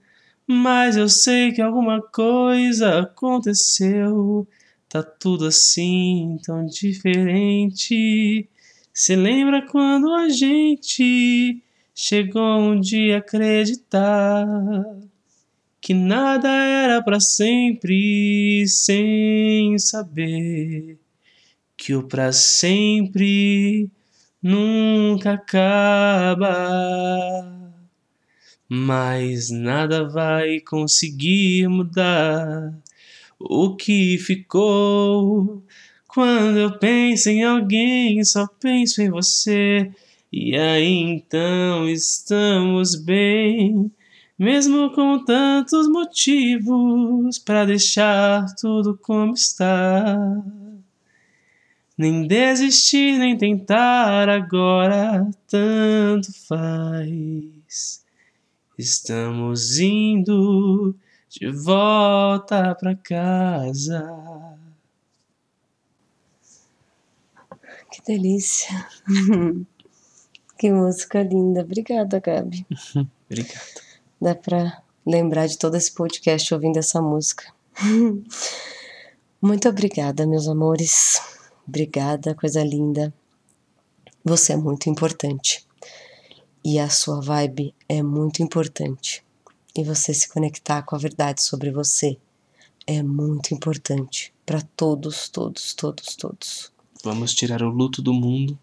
mas 0.46 0.96
eu 0.96 1.08
sei 1.08 1.50
que 1.50 1.60
alguma 1.60 2.00
coisa 2.00 3.00
aconteceu 3.00 4.46
Tá 4.88 5.02
tudo 5.02 5.44
assim 5.44 6.38
tão 6.42 6.64
diferente. 6.64 8.48
Se 8.90 9.14
lembra 9.14 9.66
quando 9.66 10.10
a 10.14 10.30
gente 10.30 11.62
chegou 11.94 12.58
um 12.58 12.80
dia 12.80 13.16
a 13.16 13.18
acreditar 13.18 14.46
que 15.80 15.94
nada 15.94 16.48
era 16.48 17.02
para 17.02 17.20
sempre, 17.20 18.66
sem 18.68 19.78
saber 19.78 20.98
que 21.76 21.94
o 21.94 22.02
para 22.02 22.32
sempre 22.32 23.88
nunca 24.42 25.34
acaba. 25.34 26.56
Mas 28.68 29.50
nada 29.50 30.08
vai 30.08 30.60
conseguir 30.60 31.68
mudar 31.68 32.74
o 33.38 33.76
que 33.76 34.18
ficou. 34.18 35.62
Quando 36.06 36.58
eu 36.58 36.78
penso 36.78 37.30
em 37.30 37.44
alguém, 37.44 38.22
só 38.24 38.46
penso 38.46 39.00
em 39.00 39.10
você. 39.10 39.90
E 40.30 40.56
aí 40.56 40.92
então 40.92 41.88
estamos 41.88 42.94
bem, 42.94 43.90
mesmo 44.38 44.92
com 44.94 45.24
tantos 45.24 45.88
motivos 45.88 47.38
para 47.38 47.64
deixar 47.64 48.46
tudo 48.54 48.96
como 48.96 49.34
está. 49.34 50.16
Nem 51.96 52.28
desistir, 52.28 53.18
nem 53.18 53.36
tentar 53.36 54.28
agora, 54.28 55.28
tanto 55.48 56.32
faz. 56.46 58.04
Estamos 58.78 59.80
indo 59.80 60.94
de 61.28 61.50
volta 61.50 62.76
pra 62.76 62.94
casa. 62.94 64.56
Que 67.90 68.02
delícia. 68.06 68.86
que 70.56 70.70
música 70.70 71.20
linda. 71.24 71.62
Obrigada, 71.62 72.20
Gabi. 72.20 72.64
Obrigado. 73.28 73.87
Dá 74.20 74.34
pra 74.34 74.82
lembrar 75.06 75.46
de 75.46 75.56
todo 75.56 75.76
esse 75.76 75.92
podcast 75.92 76.52
ouvindo 76.52 76.78
essa 76.78 77.00
música. 77.00 77.52
Muito 79.40 79.68
obrigada, 79.68 80.26
meus 80.26 80.48
amores. 80.48 81.20
Obrigada, 81.66 82.34
coisa 82.34 82.64
linda. 82.64 83.14
Você 84.24 84.52
é 84.52 84.56
muito 84.56 84.90
importante. 84.90 85.64
E 86.64 86.78
a 86.78 86.90
sua 86.90 87.20
vibe 87.20 87.72
é 87.88 88.02
muito 88.02 88.42
importante 88.42 89.24
e 89.76 89.84
você 89.84 90.12
se 90.12 90.28
conectar 90.28 90.82
com 90.82 90.96
a 90.96 90.98
verdade 90.98 91.40
sobre 91.40 91.70
você 91.70 92.18
é 92.84 93.02
muito 93.02 93.54
importante 93.54 94.34
para 94.44 94.60
todos, 94.60 95.28
todos, 95.28 95.72
todos, 95.72 96.16
todos. 96.16 96.72
Vamos 97.04 97.32
tirar 97.34 97.62
o 97.62 97.68
luto 97.68 98.02
do 98.02 98.12
mundo, 98.12 98.58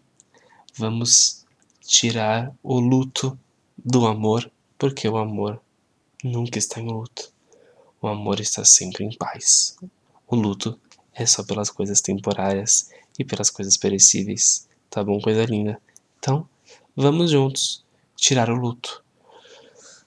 vamos 0.76 1.46
tirar 1.80 2.52
o 2.62 2.78
luto 2.78 3.38
do 3.78 4.04
amor, 4.06 4.50
porque 4.78 5.08
o 5.08 5.16
amor 5.16 5.60
nunca 6.22 6.58
está 6.58 6.80
em 6.80 6.88
luto. 6.88 7.32
O 8.00 8.08
amor 8.08 8.40
está 8.40 8.64
sempre 8.64 9.04
em 9.04 9.16
paz. 9.16 9.76
O 10.26 10.36
luto 10.36 10.78
é 11.14 11.24
só 11.24 11.42
pelas 11.42 11.70
coisas 11.70 12.00
temporárias 12.00 12.90
e 13.18 13.24
pelas 13.24 13.50
coisas 13.50 13.76
perecíveis. 13.76 14.68
Tá 14.90 15.02
bom, 15.02 15.20
coisa 15.20 15.44
linda? 15.44 15.80
Então, 16.18 16.48
vamos 16.94 17.30
juntos 17.30 17.84
tirar 18.16 18.50
o 18.50 18.54
luto 18.54 19.02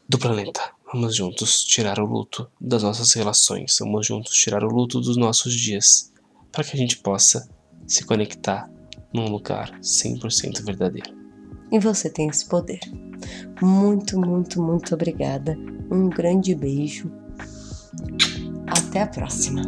do 0.07 0.17
planeta. 0.17 0.71
Vamos 0.91 1.15
juntos 1.15 1.63
tirar 1.63 1.99
o 1.99 2.05
luto 2.05 2.49
das 2.59 2.81
nossas 2.81 3.13
relações, 3.13 3.77
vamos 3.79 4.07
juntos 4.07 4.33
tirar 4.33 4.63
o 4.63 4.69
luto 4.69 4.99
dos 4.99 5.17
nossos 5.17 5.53
dias, 5.53 6.11
para 6.51 6.63
que 6.63 6.75
a 6.75 6.79
gente 6.79 6.97
possa 6.97 7.47
se 7.85 8.03
conectar 8.03 8.67
num 9.13 9.29
lugar 9.29 9.79
100% 9.81 10.63
verdadeiro. 10.63 11.18
E 11.71 11.79
você 11.79 12.09
tem 12.09 12.27
esse 12.27 12.45
poder. 12.47 12.79
Muito, 13.61 14.19
muito, 14.19 14.61
muito 14.61 14.93
obrigada. 14.95 15.57
Um 15.91 16.09
grande 16.09 16.55
beijo. 16.55 17.11
Até 18.67 19.01
a 19.01 19.07
próxima. 19.07 19.61